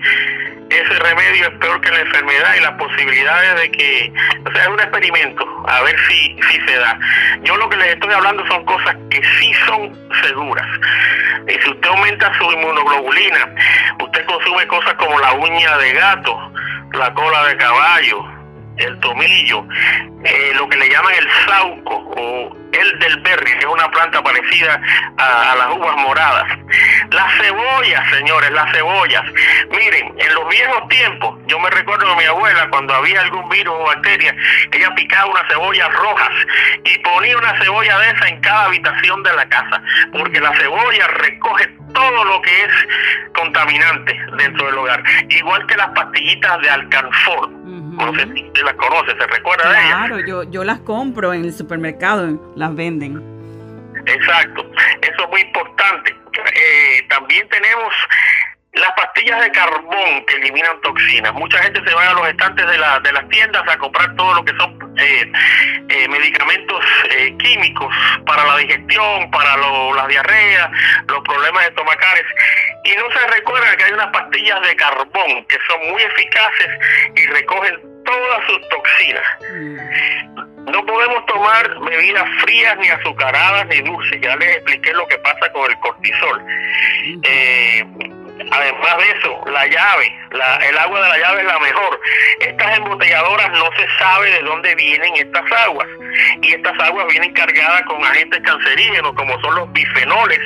ese 0.77 0.99
remedio 0.99 1.47
es 1.47 1.53
peor 1.59 1.81
que 1.81 1.91
la 1.91 1.99
enfermedad 1.99 2.55
y 2.57 2.61
las 2.61 2.71
posibilidades 2.73 3.61
de 3.61 3.71
que, 3.71 4.13
o 4.45 4.51
sea, 4.51 4.63
es 4.63 4.67
un 4.69 4.79
experimento, 4.79 5.45
a 5.67 5.81
ver 5.83 5.95
si, 6.07 6.35
si 6.49 6.59
se 6.61 6.75
da. 6.75 6.99
Yo 7.43 7.57
lo 7.57 7.69
que 7.69 7.77
les 7.77 7.93
estoy 7.93 8.13
hablando 8.13 8.45
son 8.47 8.63
cosas 8.65 8.95
que 9.09 9.21
sí 9.39 9.53
son 9.65 9.97
seguras. 10.23 10.67
Y 11.47 11.53
si 11.61 11.69
usted 11.69 11.89
aumenta 11.89 12.31
su 12.37 12.51
inmunoglobulina, 12.51 13.55
usted 14.01 14.25
consume 14.25 14.67
cosas 14.67 14.93
como 14.95 15.19
la 15.19 15.33
uña 15.33 15.77
de 15.77 15.93
gato, 15.93 16.51
la 16.93 17.13
cola 17.13 17.47
de 17.47 17.57
caballo, 17.57 18.42
el 18.77 18.99
tomillo, 18.99 19.65
eh, 20.23 20.51
lo 20.55 20.67
que 20.67 20.77
le 20.77 20.89
llaman 20.89 21.13
el 21.15 21.29
sauco 21.45 21.95
o 22.17 22.63
el 22.73 22.99
del 22.99 23.19
berry, 23.21 23.51
que 23.51 23.59
es 23.59 23.65
una 23.65 23.89
planta 23.91 24.21
parecida 24.23 24.81
a, 25.17 25.55
las 25.55 25.67
uvas 25.77 25.95
moradas. 25.97 26.59
Las 27.11 27.37
cebollas, 27.37 28.09
señores, 28.09 28.51
las 28.51 28.71
cebollas. 28.71 29.23
Miren, 29.69 30.13
en 30.17 30.33
los 30.33 30.47
viejos 30.49 30.87
tiempos, 30.89 31.39
yo 31.47 31.59
me 31.59 31.69
recuerdo 31.69 32.09
de 32.09 32.15
mi 32.15 32.23
abuela, 32.23 32.67
cuando 32.69 32.93
había 32.95 33.21
algún 33.21 33.47
virus 33.49 33.75
o 33.77 33.83
bacteria, 33.83 34.35
ella 34.71 34.93
picaba 34.95 35.29
unas 35.29 35.47
cebollas 35.47 35.93
rojas 35.93 36.31
y 36.83 36.97
ponía 36.99 37.37
una 37.37 37.59
cebolla 37.61 37.99
de 37.99 38.09
esa 38.09 38.27
en 38.27 38.41
cada 38.41 38.65
habitación 38.65 39.21
de 39.23 39.33
la 39.33 39.47
casa, 39.47 39.81
porque 40.11 40.39
la 40.39 40.53
cebolla 40.57 41.07
recoge 41.07 41.67
todo 41.93 42.25
lo 42.25 42.41
que 42.41 42.63
es 42.63 42.73
contaminante 43.35 44.19
dentro 44.37 44.65
del 44.65 44.77
hogar, 44.79 45.03
igual 45.29 45.65
que 45.67 45.75
las 45.75 45.89
pastillitas 45.89 46.59
de 46.61 46.69
alcanfor 46.69 47.62
usted 47.97 48.63
las 48.63 48.73
conoce, 48.75 49.11
¿se 49.17 49.27
recuerda 49.27 49.69
de 49.69 49.79
ellas? 49.79 49.95
Claro, 49.97 50.19
yo, 50.25 50.43
yo 50.43 50.63
las 50.63 50.79
compro 50.79 51.33
en 51.33 51.45
el 51.45 51.53
supermercado, 51.53 52.53
las 52.55 52.75
venden. 52.75 53.21
Exacto, 54.05 54.65
eso 55.01 55.23
es 55.23 55.29
muy 55.29 55.41
importante. 55.41 56.15
Eh, 56.55 57.07
también 57.09 57.47
tenemos 57.49 57.93
las 58.73 58.91
pastillas 58.93 59.39
de 59.41 59.51
carbón 59.51 60.25
que 60.27 60.35
eliminan 60.35 60.81
toxinas. 60.81 61.33
Mucha 61.33 61.59
gente 61.59 61.81
se 61.85 61.93
va 61.93 62.09
a 62.09 62.13
los 62.13 62.27
estantes 62.27 62.65
de, 62.65 62.77
la, 62.77 62.99
de 62.99 63.13
las 63.13 63.27
tiendas 63.29 63.63
a 63.67 63.77
comprar 63.77 64.15
todo 64.15 64.33
lo 64.33 64.43
que 64.43 64.53
son 64.57 64.72
eh, 64.97 65.31
eh, 65.89 66.07
medicamentos 66.07 66.83
químicos 67.39 67.93
para 68.25 68.45
la 68.45 68.57
digestión, 68.57 69.29
para 69.31 69.57
lo, 69.57 69.93
la 69.93 70.07
diarrea, 70.07 70.71
los 71.07 71.21
problemas 71.23 71.65
estomacales. 71.65 72.25
Y 72.85 72.95
no 72.95 73.09
se 73.11 73.27
recuerda 73.27 73.75
que 73.77 73.83
hay 73.85 73.91
unas 73.93 74.11
pastillas 74.11 74.61
de 74.61 74.75
carbón 74.75 75.45
que 75.47 75.57
son 75.67 75.89
muy 75.89 76.01
eficaces 76.01 76.69
y 77.15 77.25
recogen 77.27 77.79
todas 78.05 78.45
sus 78.47 78.69
toxinas. 78.69 79.23
Mm. 79.51 80.71
No 80.71 80.85
podemos 80.85 81.25
tomar 81.25 81.79
bebidas 81.81 82.27
frías, 82.41 82.77
ni 82.77 82.89
azucaradas, 82.89 83.67
ni 83.67 83.81
dulces. 83.81 84.19
Ya 84.21 84.35
les 84.37 84.57
expliqué 84.57 84.93
lo 84.93 85.05
que 85.07 85.17
pasa 85.19 85.51
con 85.51 85.69
el 85.69 85.77
cortisol. 85.79 86.41
Eh, 87.23 87.85
además 88.51 88.97
de 88.97 89.17
eso, 89.17 89.41
la 89.47 89.65
llave, 89.67 90.19
la, 90.31 90.55
el 90.57 90.77
agua 90.77 91.01
de 91.01 91.09
la 91.09 91.17
llave 91.17 91.41
es 91.41 91.47
la 91.47 91.59
mejor. 91.59 91.99
Estas 92.39 92.77
embotelladoras 92.77 93.51
no 93.51 93.69
se 93.77 93.87
sabe 93.97 94.31
de 94.31 94.41
dónde 94.41 94.75
vienen 94.75 95.15
estas 95.15 95.51
aguas. 95.65 95.87
Y 96.41 96.53
estas 96.53 96.79
aguas 96.79 97.07
vienen 97.07 97.33
cargadas 97.33 97.81
con 97.83 98.03
agentes 98.03 98.41
cancerígenos 98.43 99.13
como 99.13 99.39
son 99.41 99.55
los 99.55 99.71
bifenoles 99.73 100.39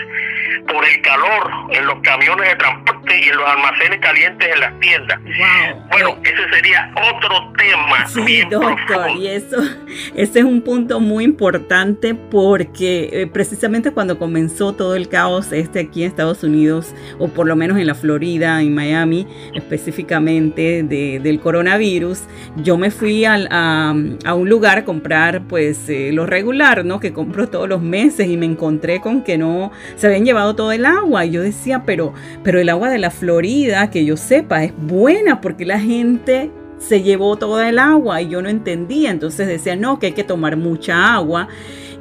por 0.65 0.83
el 0.85 1.01
calor 1.01 1.51
en 1.71 1.85
los 1.85 1.99
camiones 2.01 2.49
de 2.49 2.55
transporte 2.55 3.19
y 3.19 3.29
en 3.29 3.37
los 3.37 3.47
almacenes 3.47 3.99
calientes 3.99 4.49
en 4.53 4.59
las 4.59 4.79
tiendas. 4.79 5.19
Bueno, 5.91 6.17
ese 6.23 6.49
sería 6.53 6.91
otro 6.95 7.53
tema. 7.57 8.07
Sí, 8.07 8.43
doctor, 8.49 9.11
y 9.17 9.27
eso, 9.27 9.57
ese 10.15 10.39
es 10.39 10.45
un 10.45 10.61
punto 10.61 10.99
muy 10.99 11.23
importante 11.23 12.15
porque 12.15 13.09
eh, 13.11 13.27
precisamente 13.27 13.91
cuando 13.91 14.17
comenzó 14.17 14.73
todo 14.73 14.95
el 14.95 15.09
caos 15.09 15.51
este 15.51 15.81
aquí 15.81 16.03
en 16.03 16.09
Estados 16.09 16.43
Unidos, 16.43 16.93
o 17.19 17.27
por 17.27 17.47
lo 17.47 17.55
menos 17.55 17.77
en 17.77 17.87
la 17.87 17.95
Florida, 17.95 18.61
en 18.61 18.73
Miami 18.73 19.27
específicamente 19.53 20.83
de, 20.83 21.19
del 21.21 21.39
coronavirus, 21.39 22.21
yo 22.57 22.77
me 22.77 22.91
fui 22.91 23.25
a, 23.25 23.35
a, 23.49 24.33
un 24.33 24.49
lugar 24.49 24.79
a 24.79 24.85
comprar 24.85 25.43
pues 25.47 25.89
eh, 25.89 26.11
lo 26.13 26.25
regular, 26.25 26.85
¿no? 26.85 26.99
Que 26.99 27.13
compro 27.13 27.47
todos 27.47 27.67
los 27.67 27.81
meses 27.81 28.27
y 28.27 28.37
me 28.37 28.45
encontré 28.45 28.99
con 28.99 29.23
que 29.23 29.37
no 29.37 29.71
se 29.95 30.07
habían 30.07 30.25
llevado 30.25 30.46
todo 30.55 30.71
el 30.71 30.85
agua. 30.85 31.25
Y 31.25 31.31
yo 31.31 31.41
decía, 31.41 31.83
pero, 31.85 32.13
pero 32.43 32.59
el 32.59 32.69
agua 32.69 32.89
de 32.89 32.97
la 32.97 33.11
Florida, 33.11 33.89
que 33.89 34.05
yo 34.05 34.17
sepa, 34.17 34.63
es 34.63 34.73
buena 34.77 35.41
porque 35.41 35.65
la 35.65 35.79
gente 35.79 36.51
se 36.77 37.01
llevó 37.01 37.35
toda 37.37 37.69
el 37.69 37.79
agua 37.79 38.21
y 38.21 38.29
yo 38.29 38.41
no 38.41 38.49
entendía. 38.49 39.11
Entonces 39.11 39.47
decía, 39.47 39.75
no, 39.75 39.99
que 39.99 40.07
hay 40.07 40.13
que 40.13 40.23
tomar 40.23 40.57
mucha 40.57 41.13
agua. 41.13 41.47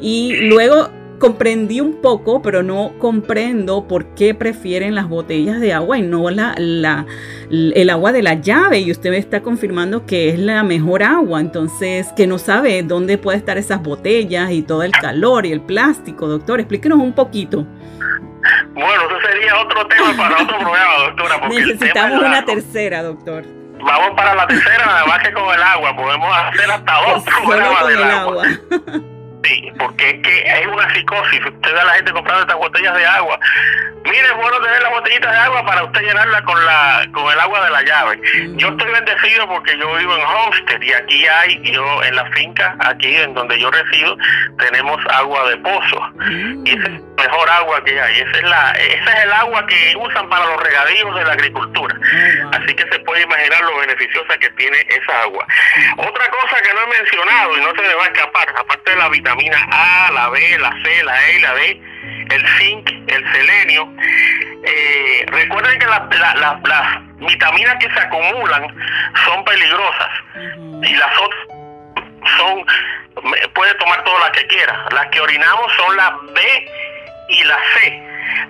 Y 0.00 0.34
luego 0.36 0.90
comprendí 1.18 1.80
un 1.80 1.94
poco, 1.94 2.42
pero 2.42 2.62
no 2.62 2.92
comprendo 2.98 3.88
por 3.88 4.14
qué 4.14 4.34
prefieren 4.34 4.94
las 4.94 5.08
botellas 5.08 5.60
de 5.60 5.72
agua 5.72 5.98
y 5.98 6.02
no 6.02 6.30
la, 6.30 6.54
la, 6.58 7.06
el 7.50 7.90
agua 7.90 8.12
de 8.12 8.22
la 8.22 8.34
llave. 8.34 8.80
Y 8.80 8.90
usted 8.90 9.10
me 9.10 9.18
está 9.18 9.42
confirmando 9.42 10.06
que 10.06 10.28
es 10.28 10.38
la 10.38 10.62
mejor 10.62 11.02
agua, 11.02 11.40
entonces 11.40 12.08
que 12.16 12.26
no 12.26 12.38
sabe 12.38 12.82
dónde 12.82 13.18
puede 13.18 13.38
estar 13.38 13.58
esas 13.58 13.82
botellas 13.82 14.50
y 14.52 14.62
todo 14.62 14.82
el 14.82 14.92
calor 14.92 15.46
y 15.46 15.52
el 15.52 15.60
plástico. 15.60 16.28
Doctor, 16.28 16.60
explíquenos 16.60 16.98
un 16.98 17.12
poquito. 17.12 17.66
Bueno, 18.76 19.04
eso 19.08 19.20
sería 19.26 19.58
otro 19.58 19.86
tema 19.88 20.14
para 20.16 20.42
otro 20.42 20.58
programa, 20.60 20.94
doctora. 21.06 21.40
Porque 21.40 21.56
Necesitamos 21.60 22.20
una 22.22 22.44
tercera, 22.44 23.02
doctor. 23.02 23.44
Vamos 23.80 24.10
para 24.16 24.34
la 24.34 24.46
tercera, 24.46 24.84
nada 24.84 25.06
más 25.06 25.18
que 25.22 25.32
con 25.32 25.54
el 25.54 25.62
agua. 25.62 25.96
Podemos 25.96 26.36
hacer 26.36 26.70
hasta 26.70 26.92
dos 27.10 27.24
programas 27.24 27.86
del 27.88 28.02
agua. 28.04 28.44
Sí, 29.46 29.72
porque 29.78 30.10
es 30.10 30.22
que 30.22 30.50
hay 30.50 30.66
una 30.66 30.92
psicosis. 30.92 31.40
Usted 31.44 31.72
ve 31.72 31.80
a 31.80 31.84
la 31.84 31.94
gente 31.94 32.12
comprando 32.12 32.42
estas 32.42 32.56
botellas 32.56 32.96
de 32.96 33.06
agua. 33.06 33.38
Mire, 34.04 34.24
es 34.24 34.36
bueno 34.36 34.60
tener 34.60 34.82
las 34.82 34.92
botellitas 34.92 35.32
de 35.32 35.38
agua 35.38 35.64
para 35.64 35.84
usted 35.84 36.00
llenarla 36.00 36.42
con 36.44 36.64
la 36.64 37.08
con 37.12 37.32
el 37.32 37.40
agua 37.40 37.64
de 37.64 37.70
la 37.70 37.82
llave. 37.82 38.20
Yo 38.56 38.68
estoy 38.68 38.90
bendecido 38.92 39.48
porque 39.48 39.76
yo 39.78 39.94
vivo 39.96 40.16
en 40.16 40.22
Homestead 40.22 40.80
y 40.80 40.92
aquí 40.92 41.26
hay, 41.26 41.60
yo 41.72 42.02
en 42.04 42.14
la 42.14 42.24
finca, 42.30 42.76
aquí 42.80 43.16
en 43.16 43.34
donde 43.34 43.58
yo 43.58 43.70
resido, 43.70 44.16
tenemos 44.58 44.98
agua 45.10 45.48
de 45.48 45.56
pozo. 45.58 46.10
Y 46.64 46.70
esa 46.70 46.86
es 46.86 47.00
la 47.00 47.24
mejor 47.24 47.50
agua 47.50 47.82
que 47.84 48.00
hay. 48.00 48.20
Esa 48.20 48.38
es, 48.38 48.44
la, 48.44 48.70
esa 48.72 49.12
es 49.12 49.24
el 49.24 49.32
agua 49.32 49.66
que 49.66 49.96
usan 49.98 50.28
para 50.28 50.46
los 50.46 50.62
regadíos 50.62 51.14
de 51.16 51.24
la 51.24 51.32
agricultura. 51.32 51.96
Así 52.52 52.74
que 52.74 52.84
se 52.90 52.98
puede 53.00 53.22
imaginar 53.22 53.60
lo 53.62 53.78
beneficiosa 53.78 54.38
que 54.38 54.50
tiene 54.50 54.86
esa 54.88 55.22
agua. 55.22 55.44
Otra 55.96 56.28
cosa 56.30 56.62
que 56.62 56.74
no 56.74 56.80
he 56.82 56.98
mencionado 57.00 57.56
y 57.56 57.60
no 57.60 57.70
se 57.74 57.82
me 57.82 57.94
va 57.94 58.04
a 58.04 58.06
escapar, 58.06 58.54
aparte 58.56 58.90
de 58.90 58.96
la 58.96 59.08
vitamina 59.08 59.35
A, 59.70 60.10
la 60.12 60.28
B, 60.28 60.58
la 60.58 60.70
C, 60.82 61.04
la 61.04 61.28
E 61.28 61.36
y 61.36 61.40
la 61.40 61.54
D, 61.54 61.82
el 62.30 62.48
zinc, 62.58 62.90
el 63.08 63.32
selenio. 63.32 63.88
Eh, 64.64 65.24
recuerden 65.28 65.78
que 65.78 65.86
las 65.86 66.02
vitaminas 67.18 67.76
que 67.76 67.90
se 67.90 68.00
acumulan 68.00 68.74
son 69.24 69.44
peligrosas 69.44 70.10
y 70.82 70.96
las 70.96 71.18
otras 71.18 71.40
son, 72.36 72.66
puede 73.54 73.74
tomar 73.74 74.02
todas 74.04 74.20
las 74.20 74.30
que 74.30 74.46
quiera. 74.48 74.86
Las 74.90 75.06
que 75.08 75.20
orinamos 75.20 75.72
son 75.76 75.96
las 75.96 76.10
B 76.34 76.68
y 77.28 77.44
la 77.44 77.58
C, 77.74 78.02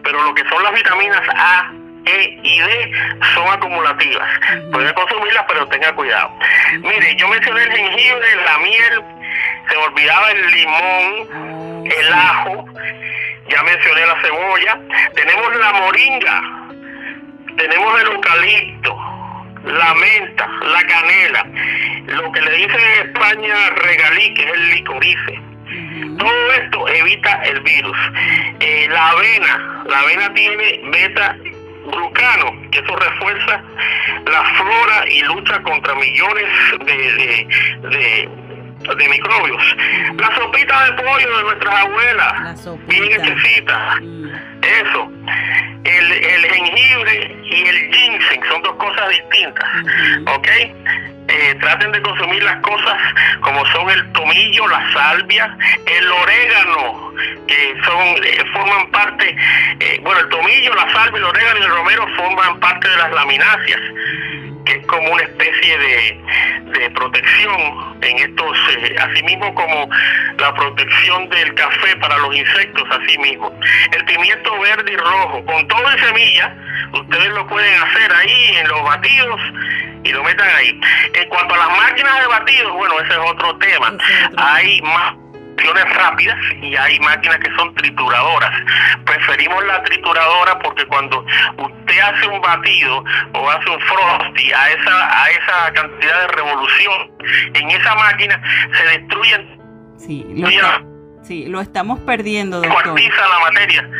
pero 0.02 0.22
lo 0.22 0.34
que 0.34 0.48
son 0.48 0.62
las 0.62 0.72
vitaminas 0.72 1.22
A, 1.34 1.70
E 2.06 2.38
y 2.42 2.60
D 2.60 2.92
son 3.34 3.48
acumulativas. 3.48 4.28
Puede 4.72 4.94
consumirlas, 4.94 5.44
pero 5.48 5.66
tenga 5.66 5.92
cuidado. 5.94 6.32
Mire, 6.80 7.16
yo 7.16 7.26
mencioné 7.28 7.64
el 7.64 7.72
jengibre, 7.72 8.36
la 8.44 8.58
miel, 8.58 9.02
se 9.68 9.76
me 9.76 9.82
olvidaba 9.82 10.30
el 10.30 10.46
limón, 10.52 11.28
ah, 11.32 11.94
el 11.98 12.12
ajo, 12.12 12.64
ya 13.48 13.62
mencioné 13.62 14.06
la 14.06 14.20
cebolla, 14.22 14.80
tenemos 15.14 15.56
la 15.56 15.72
moringa, 15.72 16.42
tenemos 17.56 18.00
el 18.00 18.06
eucalipto, 18.08 18.96
la 19.64 19.94
menta, 19.94 20.48
la 20.62 20.82
canela, 20.86 21.46
lo 22.06 22.32
que 22.32 22.40
le 22.40 22.50
dicen 22.52 22.80
en 22.80 23.08
España 23.08 23.54
regalí, 23.82 24.34
que 24.34 24.44
es 24.44 24.52
el 24.52 24.70
licorice. 24.70 25.40
Todo 26.18 26.52
esto 26.52 26.88
evita 26.88 27.42
el 27.44 27.60
virus. 27.60 27.98
Eh, 28.60 28.86
la 28.90 29.10
avena, 29.10 29.84
la 29.86 30.00
avena 30.00 30.32
tiene 30.34 30.80
beta 30.90 31.36
glucano, 31.84 32.52
que 32.70 32.78
eso 32.78 32.96
refuerza 32.96 33.62
la 34.26 34.44
flora 34.56 35.08
y 35.08 35.22
lucha 35.22 35.62
contra 35.62 35.94
millones 35.94 36.48
de, 36.84 37.12
de 37.12 37.48
de 37.90 38.28
microbios. 38.94 39.76
La 40.18 40.34
sopita 40.36 40.84
de 40.84 40.92
pollo 41.02 41.36
de 41.36 41.42
nuestras 41.44 41.74
abuelas, 41.74 42.68
bien 42.86 43.04
hechecita, 43.04 43.96
mm. 44.00 44.30
eso. 44.62 45.12
El, 45.84 46.12
el, 46.12 46.46
jengibre 46.46 47.36
y 47.44 47.62
el 47.62 47.94
ginseng 47.94 48.44
son 48.48 48.62
dos 48.62 48.74
cosas 48.74 49.08
distintas, 49.10 49.64
¿ok? 50.26 50.48
Eh, 51.28 51.54
traten 51.60 51.92
de 51.92 52.00
consumir 52.02 52.42
las 52.42 52.56
cosas 52.60 52.96
como 53.40 53.64
son 53.66 53.90
el 53.90 54.12
tomillo, 54.12 54.66
la 54.68 54.92
salvia, 54.92 55.56
el 55.86 56.10
orégano, 56.10 57.12
que 57.46 57.74
son 57.84 58.24
eh, 58.24 58.44
forman 58.52 58.90
parte, 58.90 59.36
eh, 59.80 60.00
bueno, 60.02 60.20
el 60.20 60.28
tomillo, 60.28 60.74
la 60.74 60.92
salvia, 60.92 61.18
el 61.18 61.24
orégano 61.24 61.60
y 61.60 61.62
el 61.62 61.70
romero 61.70 62.06
forman 62.16 62.60
parte 62.60 62.88
de 62.88 62.96
las 62.96 63.12
lamináceas 63.12 63.80
que 64.66 64.72
es 64.74 64.86
como 64.86 65.10
una 65.10 65.22
especie 65.22 65.78
de, 65.78 66.90
protección 66.94 67.96
en 68.02 68.18
estos, 68.18 68.58
eh, 68.78 68.96
así 68.98 69.22
mismo 69.22 69.54
como 69.54 69.88
la 70.38 70.54
protección 70.54 71.28
del 71.30 71.54
café 71.54 71.96
para 71.96 72.18
los 72.18 72.34
insectos, 72.34 72.84
así 72.90 73.18
mismo. 73.18 73.52
El 73.92 74.04
pimiento 74.04 74.58
verde 74.60 74.92
y 74.92 74.96
rojo, 74.96 75.44
con 75.46 75.66
todo 75.68 75.90
en 75.90 75.98
semilla, 75.98 76.54
ustedes 76.92 77.28
lo 77.30 77.46
pueden 77.46 77.82
hacer 77.82 78.12
ahí 78.12 78.56
en 78.56 78.68
los 78.68 78.82
batidos 78.82 79.40
y 80.04 80.12
lo 80.12 80.22
metan 80.22 80.48
ahí. 80.56 80.80
En 81.14 81.28
cuanto 81.28 81.54
a 81.54 81.58
las 81.58 81.70
máquinas 81.78 82.20
de 82.20 82.26
batidos, 82.26 82.72
bueno, 82.72 83.00
ese 83.00 83.12
es 83.12 83.18
otro 83.18 83.56
tema. 83.58 83.92
Hay 84.36 84.80
más 84.82 85.14
rápidas 85.64 86.36
y 86.60 86.76
hay 86.76 86.98
máquinas 87.00 87.38
que 87.38 87.54
son 87.56 87.74
trituradoras. 87.74 88.52
Preferimos 89.04 89.64
la 89.64 89.82
trituradora 89.82 90.58
porque 90.60 90.84
cuando 90.86 91.24
usted 91.58 91.98
hace 91.98 92.28
un 92.28 92.40
batido 92.40 93.04
o 93.34 93.50
hace 93.50 93.70
un 93.70 93.80
frosty 93.80 94.52
a 94.52 94.70
esa, 94.70 95.22
a 95.22 95.30
esa 95.30 95.72
cantidad 95.72 96.20
de 96.22 96.28
revolución, 96.28 97.10
en 97.54 97.70
esa 97.70 97.94
máquina 97.94 98.40
se 98.76 98.98
destruyen. 98.98 99.60
Sí, 99.96 100.26
Sí, 101.26 101.46
lo 101.46 101.60
estamos 101.60 101.98
perdiendo, 102.00 102.60
doctor. 102.60 102.82
Cuartiza 102.84 103.22
la 103.28 103.40
materia 103.50 103.90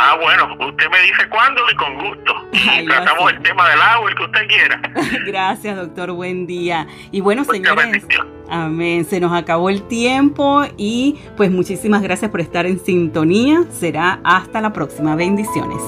Ah, 0.01 0.17
bueno, 0.21 0.55
usted 0.69 0.89
me 0.91 1.01
dice 1.01 1.29
cuándo 1.29 1.61
y 1.71 1.75
con 1.75 1.95
gusto. 1.97 2.35
tratamos 2.87 3.33
el 3.33 3.43
tema 3.43 3.69
del 3.69 3.81
agua, 3.81 4.11
el 4.11 4.17
que 4.17 4.25
usted 4.25 4.47
quiera. 4.47 4.81
Gracias, 5.27 5.77
doctor. 5.77 6.13
Buen 6.13 6.47
día. 6.47 6.87
Y 7.11 7.21
bueno, 7.21 7.43
señores. 7.45 8.07
Amén. 8.49 9.05
Se 9.05 9.19
nos 9.19 9.33
acabó 9.33 9.71
el 9.71 9.83
tiempo 9.89 10.63
y 10.77 11.19
pues 11.37 11.51
muchísimas 11.51 12.01
gracias 12.01 12.31
por 12.31 12.41
estar 12.41 12.65
en 12.65 12.79
sintonía. 12.79 13.65
Será 13.71 14.21
hasta 14.23 14.61
la 14.61 14.73
próxima. 14.73 15.17
Bendiciones. 15.17 15.83